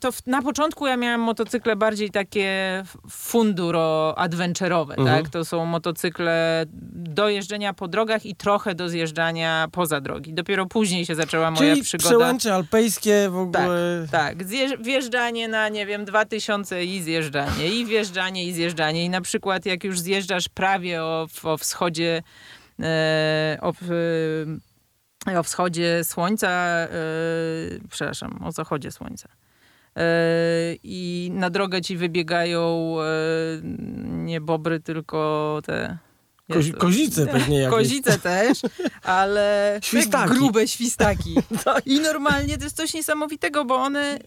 To 0.00 0.12
w, 0.12 0.26
na 0.26 0.42
początku 0.42 0.86
ja 0.86 0.96
miałam 0.96 1.20
motocykle 1.20 1.76
bardziej 1.76 2.10
takie 2.10 2.82
funduro 3.10 4.14
adventurowe, 4.18 4.94
Mhm. 4.96 5.22
tak? 5.22 5.32
To 5.32 5.44
są 5.44 5.64
motocykle 5.66 6.64
do 6.92 7.28
jeżdżenia 7.28 7.74
po 7.74 7.88
drogach 7.88 8.26
i 8.26 8.36
trochę 8.36 8.69
do 8.74 8.88
zjeżdżania 8.88 9.68
poza 9.72 10.00
drogi. 10.00 10.34
Dopiero 10.34 10.66
później 10.66 11.06
się 11.06 11.14
zaczęła 11.14 11.50
moja 11.50 11.70
Czyli 11.72 11.82
przygoda. 11.82 12.08
przełęcze 12.08 12.54
alpejskie 12.54 13.28
w 13.30 13.36
ogóle... 13.36 14.06
Tak, 14.10 14.44
zjeżdż- 14.44 14.82
wjeżdżanie 14.84 15.48
na, 15.48 15.68
nie 15.68 15.86
wiem, 15.86 16.04
2000 16.04 16.84
i 16.84 17.02
zjeżdżanie, 17.02 17.68
i 17.68 17.86
wjeżdżanie, 17.86 18.44
i 18.46 18.52
zjeżdżanie. 18.52 19.04
I 19.04 19.08
na 19.10 19.20
przykład 19.20 19.66
jak 19.66 19.84
już 19.84 20.00
zjeżdżasz 20.00 20.48
prawie 20.48 21.02
o, 21.02 21.26
o 21.42 21.56
wschodzie, 21.58 22.22
e, 22.80 23.58
o, 23.60 23.72
e, 25.28 25.38
o 25.38 25.42
wschodzie 25.42 26.04
słońca, 26.04 26.48
e, 26.50 26.88
przepraszam, 27.90 28.40
o 28.44 28.52
zachodzie 28.52 28.90
słońca. 28.90 29.28
E, 29.96 30.02
I 30.82 31.30
na 31.34 31.50
drogę 31.50 31.80
ci 31.82 31.96
wybiegają 31.96 32.94
e, 33.00 33.04
nie 34.08 34.40
bobry, 34.40 34.80
tylko 34.80 35.60
te... 35.66 35.98
Jezu. 36.56 36.72
kozice 36.78 37.26
pewnie 37.26 37.58
jakieś. 37.58 37.78
Kozice 37.78 38.18
też, 38.18 38.58
ale 39.02 39.78
Świstaki. 39.82 40.34
grube 40.34 40.68
świstaki. 40.68 41.34
Tak. 41.64 41.86
I 41.86 42.00
normalnie 42.00 42.58
to 42.58 42.64
jest 42.64 42.76
coś 42.76 42.94
niesamowitego, 42.94 43.64
bo 43.64 43.74
one 43.74 44.18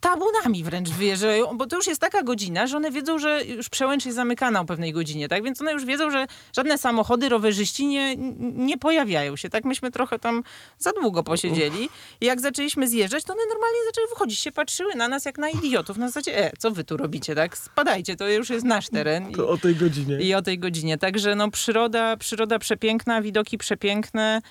tabunami 0.00 0.64
wręcz 0.64 0.88
wyjeżdżają, 0.90 1.56
bo 1.56 1.66
to 1.66 1.76
już 1.76 1.86
jest 1.86 2.00
taka 2.00 2.22
godzina, 2.22 2.66
że 2.66 2.76
one 2.76 2.90
wiedzą, 2.90 3.18
że 3.18 3.44
już 3.44 3.68
przełęcz 3.68 4.04
jest 4.06 4.16
zamykana 4.16 4.60
o 4.60 4.64
pewnej 4.64 4.92
godzinie, 4.92 5.28
tak? 5.28 5.42
Więc 5.44 5.60
one 5.60 5.72
już 5.72 5.84
wiedzą, 5.84 6.10
że 6.10 6.26
żadne 6.56 6.78
samochody, 6.78 7.28
rowerzyści 7.28 7.86
nie, 7.86 8.16
nie 8.40 8.78
pojawiają 8.78 9.36
się, 9.36 9.50
tak? 9.50 9.64
Myśmy 9.64 9.90
trochę 9.90 10.18
tam 10.18 10.42
za 10.78 10.92
długo 10.92 11.22
posiedzieli 11.22 11.88
i 12.20 12.26
jak 12.26 12.40
zaczęliśmy 12.40 12.88
zjeżdżać, 12.88 13.24
to 13.24 13.32
one 13.32 13.42
normalnie 13.48 13.78
zaczęły 13.86 14.08
wychodzić, 14.08 14.38
się 14.38 14.52
patrzyły 14.52 14.94
na 14.94 15.08
nas 15.08 15.24
jak 15.24 15.38
na 15.38 15.48
idiotów, 15.50 15.96
na 15.96 16.08
zasadzie, 16.08 16.44
e, 16.44 16.52
co 16.58 16.70
wy 16.70 16.84
tu 16.84 16.96
robicie, 16.96 17.34
tak? 17.34 17.58
Spadajcie, 17.58 18.16
to 18.16 18.28
już 18.28 18.50
jest 18.50 18.64
nasz 18.64 18.88
teren. 18.88 19.30
I, 19.30 19.34
To 19.34 19.48
o 19.48 19.58
tej 19.58 19.74
godzinie. 19.76 20.20
i 20.20 20.34
o 20.34 20.42
tej 20.42 20.58
godzinie. 20.58 20.98
Także 20.98 21.34
no 21.34 21.50
przyroda, 21.50 22.16
przyroda 22.16 22.58
przepiękna, 22.58 23.22
widoki 23.22 23.58
przepiękne. 23.58 24.42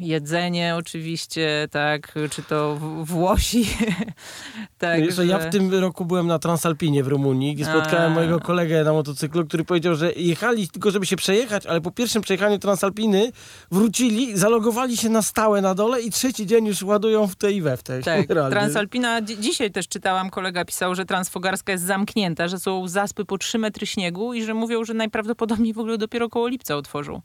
Jedzenie 0.00 0.76
oczywiście, 0.76 1.68
tak, 1.70 2.14
czy 2.30 2.42
to 2.42 2.76
Włosi. 3.04 3.66
tak, 4.78 5.10
Że 5.12 5.26
ja 5.26 5.38
w 5.38 5.50
tym 5.50 5.74
roku 5.74 6.04
byłem 6.04 6.26
na 6.26 6.38
Transalpinie 6.38 7.04
w 7.04 7.08
Rumunii, 7.08 7.54
gdzie 7.54 7.64
spotkałem 7.64 8.12
A. 8.12 8.14
mojego 8.14 8.40
kolegę 8.40 8.84
na 8.84 8.92
motocyklu, 8.92 9.46
który 9.46 9.64
powiedział, 9.64 9.94
że 9.94 10.12
jechali 10.12 10.68
tylko, 10.68 10.90
żeby 10.90 11.06
się 11.06 11.16
przejechać, 11.16 11.66
ale 11.66 11.80
po 11.80 11.90
pierwszym 11.90 12.22
przejechaniu 12.22 12.58
Transalpiny 12.58 13.32
wrócili, 13.70 14.38
zalogowali 14.38 14.96
się 14.96 15.08
na 15.08 15.22
stałe 15.22 15.60
na 15.60 15.74
dole 15.74 16.00
i 16.00 16.10
trzeci 16.10 16.46
dzień 16.46 16.66
już 16.66 16.82
ładują 16.82 17.26
w 17.26 17.36
te 17.36 17.52
i 17.52 17.62
we 17.62 17.76
w 17.76 17.82
te. 17.82 18.02
Tak. 18.02 18.26
Transalpina, 18.50 19.22
dzi- 19.22 19.38
dzisiaj 19.40 19.70
też 19.70 19.88
czytałam, 19.88 20.30
kolega 20.30 20.64
pisał, 20.64 20.94
że 20.94 21.04
Transfogarska 21.04 21.72
jest 21.72 21.84
zamknięta, 21.84 22.48
że 22.48 22.58
są 22.58 22.88
zaspy 22.88 23.24
po 23.24 23.38
3 23.38 23.58
metry 23.58 23.86
śniegu 23.86 24.34
i 24.34 24.42
że 24.44 24.54
mówią, 24.54 24.84
że 24.84 24.94
najprawdopodobniej 24.94 25.72
w 25.72 25.78
ogóle 25.78 25.98
dopiero 25.98 26.28
koło 26.28 26.48
lipca 26.48 26.76
otworzą. 26.76 27.22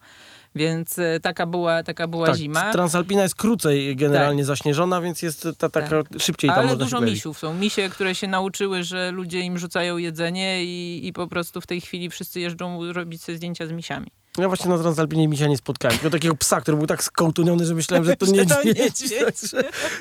Więc 0.58 1.00
e, 1.00 1.20
taka 1.20 1.46
była, 1.46 1.84
taka 1.84 2.08
była 2.08 2.28
tak, 2.28 2.36
zima. 2.36 2.72
Transalpina 2.72 3.24
jest 3.24 3.36
krócej 3.36 3.96
generalnie 3.96 4.46
zaśnieżona, 4.46 5.02
więc 5.02 5.22
jest 5.22 5.48
ta 5.58 5.70
taka 5.70 6.04
szybciej 6.20 6.50
tam 6.50 6.60
Ale 6.60 6.67
można 6.67 6.86
dużo 6.86 7.02
misiów 7.02 7.39
są. 7.39 7.54
Misie, 7.54 7.89
które 7.89 8.15
się 8.15 8.28
nauczyły, 8.28 8.84
że 8.84 9.12
ludzie 9.12 9.41
im 9.41 9.58
rzucają 9.58 9.98
jedzenie 9.98 10.63
i, 10.63 11.08
i 11.08 11.13
po 11.13 11.28
prostu 11.28 11.62
w 11.62 11.67
tej 11.67 11.82
chwili 11.82 12.10
wszyscy 12.10 12.39
jeżdżą 12.39 12.93
robić 12.93 13.24
sobie 13.24 13.38
zdjęcia 13.38 13.67
z 13.67 13.72
misiami. 13.72 14.08
Ja 14.38 14.47
właśnie 14.47 14.69
na 14.69 14.78
Transalpinie 14.78 15.28
misia 15.28 15.47
nie 15.47 15.58
spotkałem. 15.58 15.97
Tylko 15.97 16.10
takiego 16.17 16.36
psa, 16.36 16.62
który 16.62 16.78
był 16.78 16.88
tak 16.88 17.04
skołtuniony, 17.04 17.65
że 17.65 17.76
myślałem, 17.76 18.06
że 18.06 18.15
to 18.15 18.26
nie 18.26 18.45
niedźwiedź. 18.65 19.52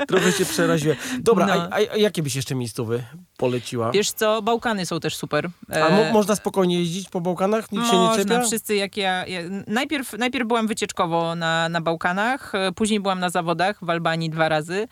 Trochę 0.09 0.33
się 0.33 0.45
przeraziłem. 0.45 0.97
Dobra, 1.21 1.47
No. 1.47 1.53
a, 1.53 1.69
a, 1.71 1.75
a 1.93 1.97
jakie 1.97 2.23
byś 2.23 2.37
jeszcze 2.37 2.55
miejscowy 2.55 3.03
poleciła? 3.37 3.91
Wiesz 3.91 4.11
co, 4.13 4.43
Bałkany 4.43 4.87
są 4.87 5.01
też 5.01 5.17
super. 5.17 5.51
A 5.71 5.91
mo- 5.91 6.03
E, 6.03 6.13
można 6.13 6.37
spokojnie 6.37 6.79
jeździć 6.79 7.09
po 7.09 7.21
Bałkanach? 7.21 7.73
Nikt 7.73 7.87
się 7.87 7.93
nie 7.93 7.99
Można, 7.99 8.25
czepia? 8.25 8.41
wszyscy 8.47 8.75
jak 8.77 8.97
ja, 8.97 9.27
ja 9.27 9.41
najpierw, 9.67 10.13
najpierw 10.19 10.49
byłam 10.49 10.67
wycieczkowo 10.67 11.35
na, 11.35 11.69
na 11.69 11.81
Bałkanach, 11.81 12.55
e, 12.55 12.73
później 12.73 13.01
byłam 13.01 13.21
na 13.21 13.31
zawodach 13.31 13.79
w 13.85 13.91
Albanii 13.91 14.31
dwa 14.31 14.49
razy 14.49 14.89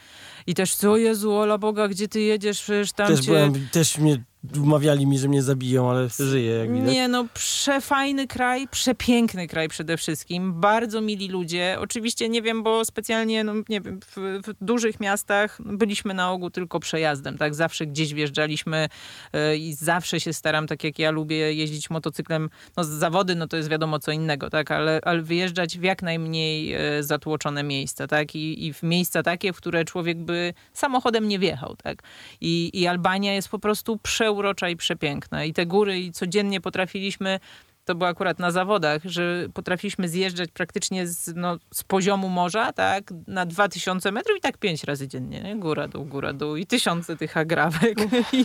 i 0.46 0.54
też 0.54 0.74
co 0.74 0.96
Jezu, 0.96 1.33
ola 1.37 1.59
Boga, 1.59 1.88
gdzie 1.88 2.09
ty 2.09 2.20
jedziesz, 2.20 2.62
przecież 2.62 2.92
tam 2.92 3.07
Też 3.09 3.20
cię... 3.20 3.26
byłem, 3.26 3.68
też 3.72 3.98
mnie 3.98 4.24
umawiali 4.62 5.07
mi, 5.07 5.18
że 5.18 5.28
mnie 5.28 5.42
zabiją, 5.42 5.90
ale 5.90 6.09
żyję, 6.18 6.50
jak 6.50 6.72
widać. 6.72 6.94
Nie 6.94 7.09
no, 7.09 7.26
przefajny 7.35 8.26
kraj, 8.26 8.68
przepiękny 8.68 9.46
kraj 9.46 9.68
przede 9.68 9.96
wszystkim, 9.96 10.61
bardzo 10.61 11.00
mili 11.00 11.28
ludzie. 11.28 11.76
Oczywiście 11.80 12.28
nie 12.28 12.42
wiem, 12.42 12.62
bo 12.62 12.85
specjalnie, 12.85 13.44
no 13.44 13.54
nie 13.68 13.80
wiem, 13.80 14.00
w, 14.00 14.40
w 14.46 14.64
dużych 14.64 15.00
miastach 15.00 15.59
byliśmy 15.64 16.14
na 16.14 16.30
ogół 16.30 16.50
tylko 16.50 16.80
przejazdem, 16.80 17.38
tak? 17.38 17.54
Zawsze 17.54 17.87
gdzieś 17.87 18.14
wjeżdżaliśmy 18.14 18.88
e, 19.33 19.57
i 19.57 19.74
zawsze 19.74 20.20
się 20.20 20.33
staram, 20.33 20.66
tak 20.66 20.85
jak 20.85 20.98
ja 20.98 21.11
lubię 21.11 21.54
jeździć 21.54 21.90
motocyklem, 21.90 22.50
no 22.76 22.85
z 22.85 22.88
zawody, 22.88 23.35
no 23.35 23.48
to 23.48 23.57
jest 23.57 23.68
wiadomo 23.68 23.98
co 23.98 24.12
innego, 24.12 24.50
tak? 24.50 24.70
Ale, 24.70 25.00
ale 25.04 25.22
wyjeżdżać 25.22 25.78
w 25.78 25.83
jak 25.83 26.02
najmniej 26.02 26.74
e, 26.74 27.02
zatłoczone 27.02 27.62
miejsca, 27.62 28.07
tak? 28.07 28.35
I, 28.35 28.66
I 28.66 28.72
w 28.72 28.83
miejsca 28.83 29.22
takie, 29.22 29.52
w 29.52 29.57
które 29.57 29.85
człowiek 29.85 30.18
by 30.18 30.54
samochodem 30.72 31.28
nie 31.28 31.38
wjechał, 31.38 31.76
tak? 31.76 32.02
I, 32.40 32.70
I 32.74 32.87
Albania 32.87 33.35
jest 33.35 33.48
po 33.48 33.59
prostu 33.59 33.98
przeurocza 34.35 34.68
i 34.68 34.77
przepiękna. 34.77 35.44
I 35.44 35.53
te 35.53 35.66
góry, 35.66 35.99
i 35.99 36.12
codziennie 36.12 36.61
potrafiliśmy, 36.61 37.40
to 37.85 37.94
było 37.94 38.09
akurat 38.09 38.38
na 38.38 38.51
zawodach, 38.51 39.03
że 39.05 39.47
potrafiliśmy 39.55 40.09
zjeżdżać 40.09 40.51
praktycznie 40.51 41.07
z, 41.07 41.33
no, 41.37 41.59
z 41.75 41.85
poziomu 41.85 42.29
morza, 42.29 42.73
tak, 42.73 43.12
na 43.27 43.47
2000 43.47 44.12
metrów 44.12 44.38
i 44.38 44.40
tak 44.40 44.59
pięć 44.59 44.85
razy 44.85 45.09
dziennie, 45.09 45.42
nie? 45.42 45.57
góra, 45.57 45.88
dół, 45.88 46.05
góra, 46.05 46.33
dół 46.33 46.57
i 46.57 46.66
tysiące 46.66 47.16
tych 47.16 47.37
agrawek 47.37 47.99
I, 48.33 48.44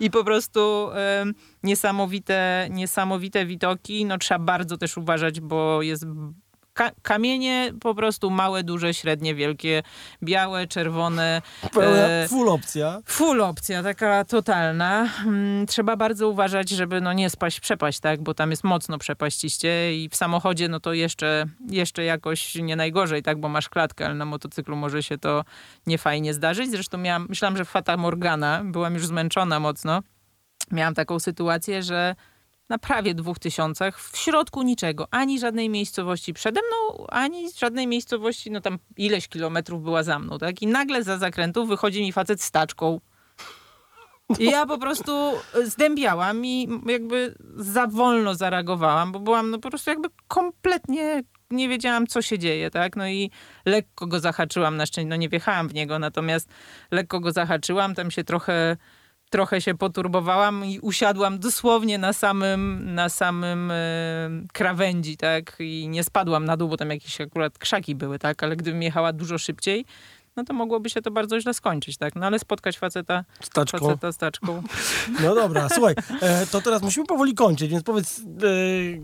i 0.00 0.10
po 0.10 0.24
prostu 0.24 0.90
em, 0.92 1.34
niesamowite, 1.62 2.68
niesamowite 2.70 3.46
widoki. 3.46 4.04
No 4.04 4.18
trzeba 4.18 4.44
bardzo 4.44 4.76
też 4.76 4.96
uważać, 4.96 5.40
bo 5.40 5.82
jest 5.82 6.06
ka- 6.74 6.92
kamienie 7.02 7.72
po 7.80 7.94
prostu 7.94 8.30
małe, 8.30 8.62
duże, 8.64 8.94
średnie, 8.94 9.34
wielkie, 9.34 9.82
białe, 10.22 10.66
czerwone. 10.66 11.42
E, 11.82 12.26
full 12.28 12.48
opcja. 12.48 13.00
Full 13.06 13.40
opcja, 13.42 13.82
taka 13.82 14.24
totalna. 14.24 15.08
Mm, 15.26 15.66
Trzeba 15.66 15.96
bardzo 15.96 16.28
uważać, 16.28 16.68
żeby 16.68 17.00
no 17.00 17.12
nie 17.12 17.30
spaść, 17.30 17.60
przepaść, 17.60 18.00
tak? 18.00 18.22
Bo 18.22 18.34
tam 18.34 18.50
jest 18.50 18.64
mocno 18.64 18.98
przepaściście 18.98 19.96
i 19.96 20.08
w 20.08 20.16
samochodzie 20.16 20.68
no 20.68 20.80
to 20.80 20.92
jeszcze, 20.92 21.46
jeszcze 21.68 22.04
jakoś 22.04 22.54
nie 22.54 22.76
najgorzej, 22.76 23.22
tak? 23.22 23.40
Bo 23.40 23.48
masz 23.48 23.68
klatkę, 23.68 24.06
ale 24.06 24.14
na 24.14 24.24
motocyklu 24.24 24.76
może 24.76 25.02
się 25.02 25.18
to 25.18 25.44
niefajnie 25.86 26.34
zdarzyć. 26.34 26.70
Zresztą 26.70 26.98
miałam, 26.98 27.26
myślałam, 27.28 27.56
że 27.56 27.64
Fata 27.64 27.96
Morgana, 27.96 28.62
byłam 28.64 28.94
już 28.94 29.06
zmęczona 29.06 29.60
mocno. 29.60 30.02
Miałam 30.72 30.94
taką 30.94 31.18
sytuację, 31.20 31.82
że 31.82 32.14
na 32.68 32.78
prawie 32.78 33.14
dwóch 33.14 33.38
tysiącach, 33.38 34.00
w 34.00 34.16
środku 34.16 34.62
niczego, 34.62 35.08
ani 35.10 35.38
żadnej 35.38 35.68
miejscowości 35.68 36.34
przede 36.34 36.60
mną, 36.60 37.06
ani 37.06 37.52
żadnej 37.52 37.86
miejscowości, 37.86 38.50
no 38.50 38.60
tam 38.60 38.78
ileś 38.96 39.28
kilometrów 39.28 39.82
była 39.82 40.02
za 40.02 40.18
mną, 40.18 40.38
tak? 40.38 40.62
I 40.62 40.66
nagle 40.66 41.02
za 41.02 41.18
zakrętu 41.18 41.66
wychodzi 41.66 42.02
mi 42.02 42.12
facet 42.12 42.42
z 42.42 42.50
taczką. 42.50 43.00
I 44.38 44.44
ja 44.44 44.66
po 44.66 44.78
prostu 44.78 45.32
zdębiałam 45.64 46.46
i 46.46 46.68
jakby 46.86 47.34
za 47.56 47.86
wolno 47.86 48.34
zareagowałam, 48.34 49.12
bo 49.12 49.20
byłam 49.20 49.50
no 49.50 49.58
po 49.58 49.70
prostu 49.70 49.90
jakby 49.90 50.08
kompletnie 50.28 51.22
nie 51.50 51.68
wiedziałam, 51.68 52.06
co 52.06 52.22
się 52.22 52.38
dzieje, 52.38 52.70
tak? 52.70 52.96
No 52.96 53.08
i 53.08 53.30
lekko 53.66 54.06
go 54.06 54.20
zahaczyłam, 54.20 54.76
na 54.76 54.86
szczęście, 54.86 55.08
no 55.08 55.16
nie 55.16 55.28
wjechałam 55.28 55.68
w 55.68 55.74
niego, 55.74 55.98
natomiast 55.98 56.48
lekko 56.90 57.20
go 57.20 57.32
zahaczyłam, 57.32 57.94
tam 57.94 58.10
się 58.10 58.24
trochę 58.24 58.76
trochę 59.34 59.60
się 59.60 59.74
poturbowałam 59.74 60.64
i 60.64 60.78
usiadłam 60.80 61.38
dosłownie 61.38 61.98
na 61.98 62.12
samym, 62.12 62.94
na 62.94 63.08
samym 63.08 63.70
e, 63.70 63.74
krawędzi, 64.52 65.16
tak? 65.16 65.56
I 65.60 65.88
nie 65.88 66.04
spadłam 66.04 66.44
na 66.44 66.56
dół, 66.56 66.68
bo 66.68 66.76
tam 66.76 66.90
jakieś 66.90 67.20
akurat 67.20 67.58
krzaki 67.58 67.94
były, 67.94 68.18
tak? 68.18 68.42
Ale 68.42 68.56
gdybym 68.56 68.82
jechała 68.82 69.12
dużo 69.12 69.38
szybciej, 69.38 69.84
no 70.36 70.44
to 70.44 70.54
mogłoby 70.54 70.90
się 70.90 71.02
to 71.02 71.10
bardzo 71.10 71.40
źle 71.40 71.54
skończyć, 71.54 71.96
tak? 71.96 72.16
No 72.16 72.26
ale 72.26 72.38
spotkać 72.38 72.78
faceta, 72.78 73.24
Z 73.42 73.48
taczką. 73.48 73.78
faceta 73.78 74.12
z 74.12 74.16
taczką. 74.16 74.62
No 75.22 75.34
dobra, 75.34 75.68
słuchaj, 75.68 75.94
e, 76.20 76.46
to 76.46 76.60
teraz 76.60 76.82
musimy 76.82 77.06
powoli 77.06 77.34
kończyć, 77.34 77.70
więc 77.70 77.84
powiedz, 77.84 78.20
e, 78.20 78.24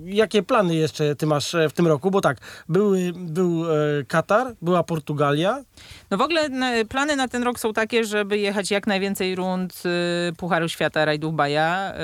jakie 0.04 0.42
plany 0.42 0.74
jeszcze 0.74 1.16
ty 1.16 1.26
masz 1.26 1.56
w 1.70 1.72
tym 1.72 1.86
roku? 1.86 2.10
Bo 2.10 2.20
tak, 2.20 2.38
były, 2.68 3.12
był 3.16 3.64
Katar, 4.08 4.54
była 4.62 4.82
Portugalia. 4.82 5.62
No 6.10 6.16
w 6.16 6.20
ogóle 6.20 6.48
plany 6.88 7.16
na 7.16 7.28
ten 7.28 7.42
rok 7.42 7.60
są 7.60 7.72
takie, 7.72 8.04
żeby 8.04 8.38
jechać 8.38 8.70
jak 8.70 8.86
najwięcej 8.86 9.34
rund 9.34 9.82
y, 10.30 10.32
Pucharu 10.36 10.68
Świata 10.68 11.04
rajdów 11.04 11.34
Baja. 11.34 11.94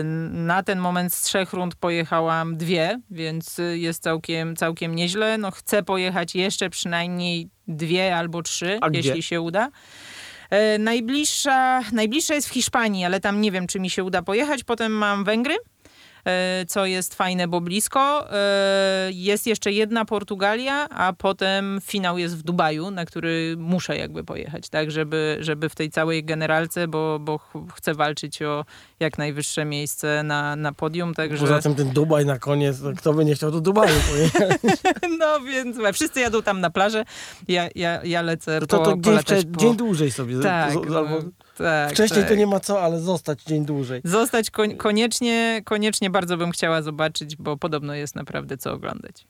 Y, 0.00 0.04
na 0.30 0.62
ten 0.62 0.78
moment 0.78 1.14
z 1.14 1.22
trzech 1.22 1.52
rund 1.52 1.74
pojechałam 1.74 2.56
dwie, 2.56 3.00
więc 3.10 3.58
y, 3.58 3.78
jest 3.78 4.02
całkiem, 4.02 4.56
całkiem 4.56 4.94
nieźle. 4.94 5.38
No 5.38 5.50
chcę 5.50 5.82
pojechać 5.82 6.34
jeszcze 6.34 6.70
przynajmniej 6.70 7.48
dwie 7.68 8.16
albo 8.16 8.42
trzy, 8.42 8.78
A 8.80 8.90
gdzie? 8.90 8.98
jeśli 8.98 9.22
się 9.22 9.40
uda. 9.40 9.70
Najbliższa, 10.78 11.80
najbliższa 11.92 12.34
jest 12.34 12.48
w 12.48 12.52
Hiszpanii, 12.52 13.04
ale 13.04 13.20
tam 13.20 13.40
nie 13.40 13.52
wiem, 13.52 13.66
czy 13.66 13.80
mi 13.80 13.90
się 13.90 14.04
uda 14.04 14.22
pojechać. 14.22 14.64
Potem 14.64 14.92
mam 14.92 15.24
Węgry, 15.24 15.54
co 16.68 16.86
jest 16.86 17.14
fajne, 17.14 17.48
bo 17.48 17.60
blisko. 17.60 18.32
E, 18.32 19.08
Jest 19.12 19.46
jeszcze 19.46 19.72
jedna 19.72 20.04
Portugalia, 20.04 20.88
a 20.88 21.12
potem 21.12 21.78
finał 21.82 22.18
jest 22.18 22.36
w 22.38 22.42
Dubaju, 22.42 22.90
na 22.90 23.04
który 23.04 23.54
muszę 23.58 23.96
jakby 23.96 24.24
pojechać, 24.24 24.68
tak, 24.68 24.90
żeby, 24.90 25.36
żeby 25.40 25.68
w 25.68 25.74
tej 25.74 25.90
całej 25.90 26.24
generalce, 26.24 26.88
bo, 26.88 27.18
bo 27.18 27.38
ch- 27.38 27.52
chcę 27.74 27.94
walczyć 27.94 28.42
o 28.42 28.64
jak 29.00 29.18
najwyższe 29.18 29.64
miejsce 29.64 30.22
na, 30.22 30.56
na 30.56 30.72
podium, 30.72 31.14
także... 31.14 31.38
Poza 31.38 31.60
tym 31.62 31.74
ten 31.74 31.90
Dubaj 31.90 32.26
na 32.26 32.38
koniec, 32.38 32.80
no, 32.80 32.92
kto 32.96 33.12
by 33.14 33.24
nie 33.24 33.34
chciał 33.34 33.50
do 33.50 33.60
Dubaju 33.60 33.94
pojechać? 34.10 34.60
No 35.18 35.40
więc 35.40 35.76
wszyscy 35.92 36.20
jadą 36.20 36.42
tam 36.42 36.60
na 36.60 36.70
plażę, 36.70 37.04
ja, 37.48 37.68
ja, 37.74 38.00
ja 38.04 38.22
lecę 38.22 38.60
To, 38.60 38.66
po, 38.78 38.84
to 38.84 38.96
dzień, 38.96 39.44
po... 39.52 39.60
dzień 39.60 39.76
dłużej 39.76 40.10
sobie. 40.10 40.40
Tak, 40.40 40.72
z- 40.72 40.74
no, 40.88 40.98
albo 40.98 41.18
tak, 41.56 41.92
wcześniej 41.92 42.20
tak. 42.20 42.28
to 42.28 42.34
nie 42.34 42.46
ma 42.46 42.60
co, 42.60 42.82
ale 42.82 43.00
zostać 43.00 43.42
dzień 43.42 43.64
dłużej. 43.64 44.00
Zostać 44.04 44.50
koń- 44.50 44.76
koniecznie, 44.76 45.62
koniecznie 45.64 46.10
bardzo 46.10 46.36
bym 46.36 46.50
chciała 46.50 46.82
zobaczyć, 46.82 47.36
bo 47.36 47.56
podobno 47.56 47.94
jest 47.94 48.16
naprawdę 48.16 48.56
co 48.56 48.72
oglądać. 48.72 49.26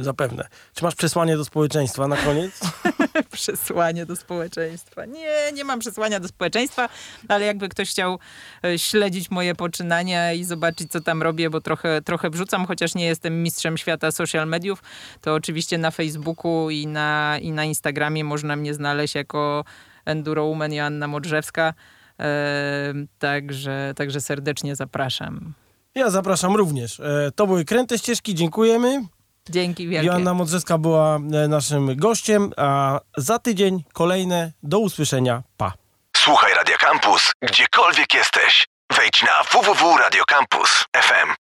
Zapewne. 0.00 0.48
Czy 0.74 0.84
masz 0.84 0.94
przesłanie 0.94 1.36
do 1.36 1.44
społeczeństwa 1.44 2.08
na 2.08 2.16
koniec? 2.16 2.60
Przesłanie 3.30 4.06
do 4.06 4.16
społeczeństwa. 4.16 5.04
Nie, 5.04 5.52
nie 5.54 5.64
mam 5.64 5.80
przesłania 5.80 6.20
do 6.20 6.28
społeczeństwa, 6.28 6.88
ale 7.28 7.46
jakby 7.46 7.68
ktoś 7.68 7.90
chciał 7.90 8.18
e, 8.64 8.78
śledzić 8.78 9.30
moje 9.30 9.54
poczynania 9.54 10.32
i 10.32 10.44
zobaczyć, 10.44 10.90
co 10.90 11.00
tam 11.00 11.22
robię, 11.22 11.50
bo 11.50 11.60
trochę, 11.60 12.02
trochę 12.02 12.30
wrzucam, 12.30 12.66
chociaż 12.66 12.94
nie 12.94 13.06
jestem 13.06 13.42
mistrzem 13.42 13.78
świata 13.78 14.10
social 14.10 14.48
mediów, 14.48 14.82
to 15.20 15.34
oczywiście 15.34 15.78
na 15.78 15.90
Facebooku 15.90 16.70
i 16.70 16.86
na, 16.86 17.38
i 17.42 17.52
na 17.52 17.64
Instagramie 17.64 18.24
można 18.24 18.56
mnie 18.56 18.74
znaleźć 18.74 19.14
jako 19.14 19.64
Enduro 20.08 20.44
Woman 20.46 20.72
Joanna 20.72 21.06
Modrzewska. 21.08 21.74
E, 22.20 22.94
także, 23.18 23.92
także 23.96 24.20
serdecznie 24.20 24.76
zapraszam. 24.76 25.52
Ja 25.94 26.10
zapraszam 26.10 26.56
również. 26.56 27.00
E, 27.00 27.30
To 27.36 27.46
były 27.46 27.64
Kręte 27.64 27.98
Ścieżki, 27.98 28.34
dziękujemy. 28.34 29.02
Dzięki 29.50 29.88
wielkie. 29.88 30.06
Joanna 30.06 30.34
Modrzewska 30.34 30.78
była 30.78 31.16
e, 31.16 31.48
naszym 31.48 31.96
gościem, 31.96 32.50
a 32.56 33.00
za 33.16 33.38
tydzień 33.38 33.84
kolejne. 33.92 34.52
Do 34.62 34.78
usłyszenia. 34.78 35.42
Pa. 35.56 35.72
Słuchaj 36.16 36.54
Radio 36.54 36.76
Campus, 36.80 37.32
gdziekolwiek 37.42 38.14
jesteś. 38.14 38.66
Wejdź 38.96 39.22
na 39.22 39.42
www.radiocampus.fm. 39.60 41.28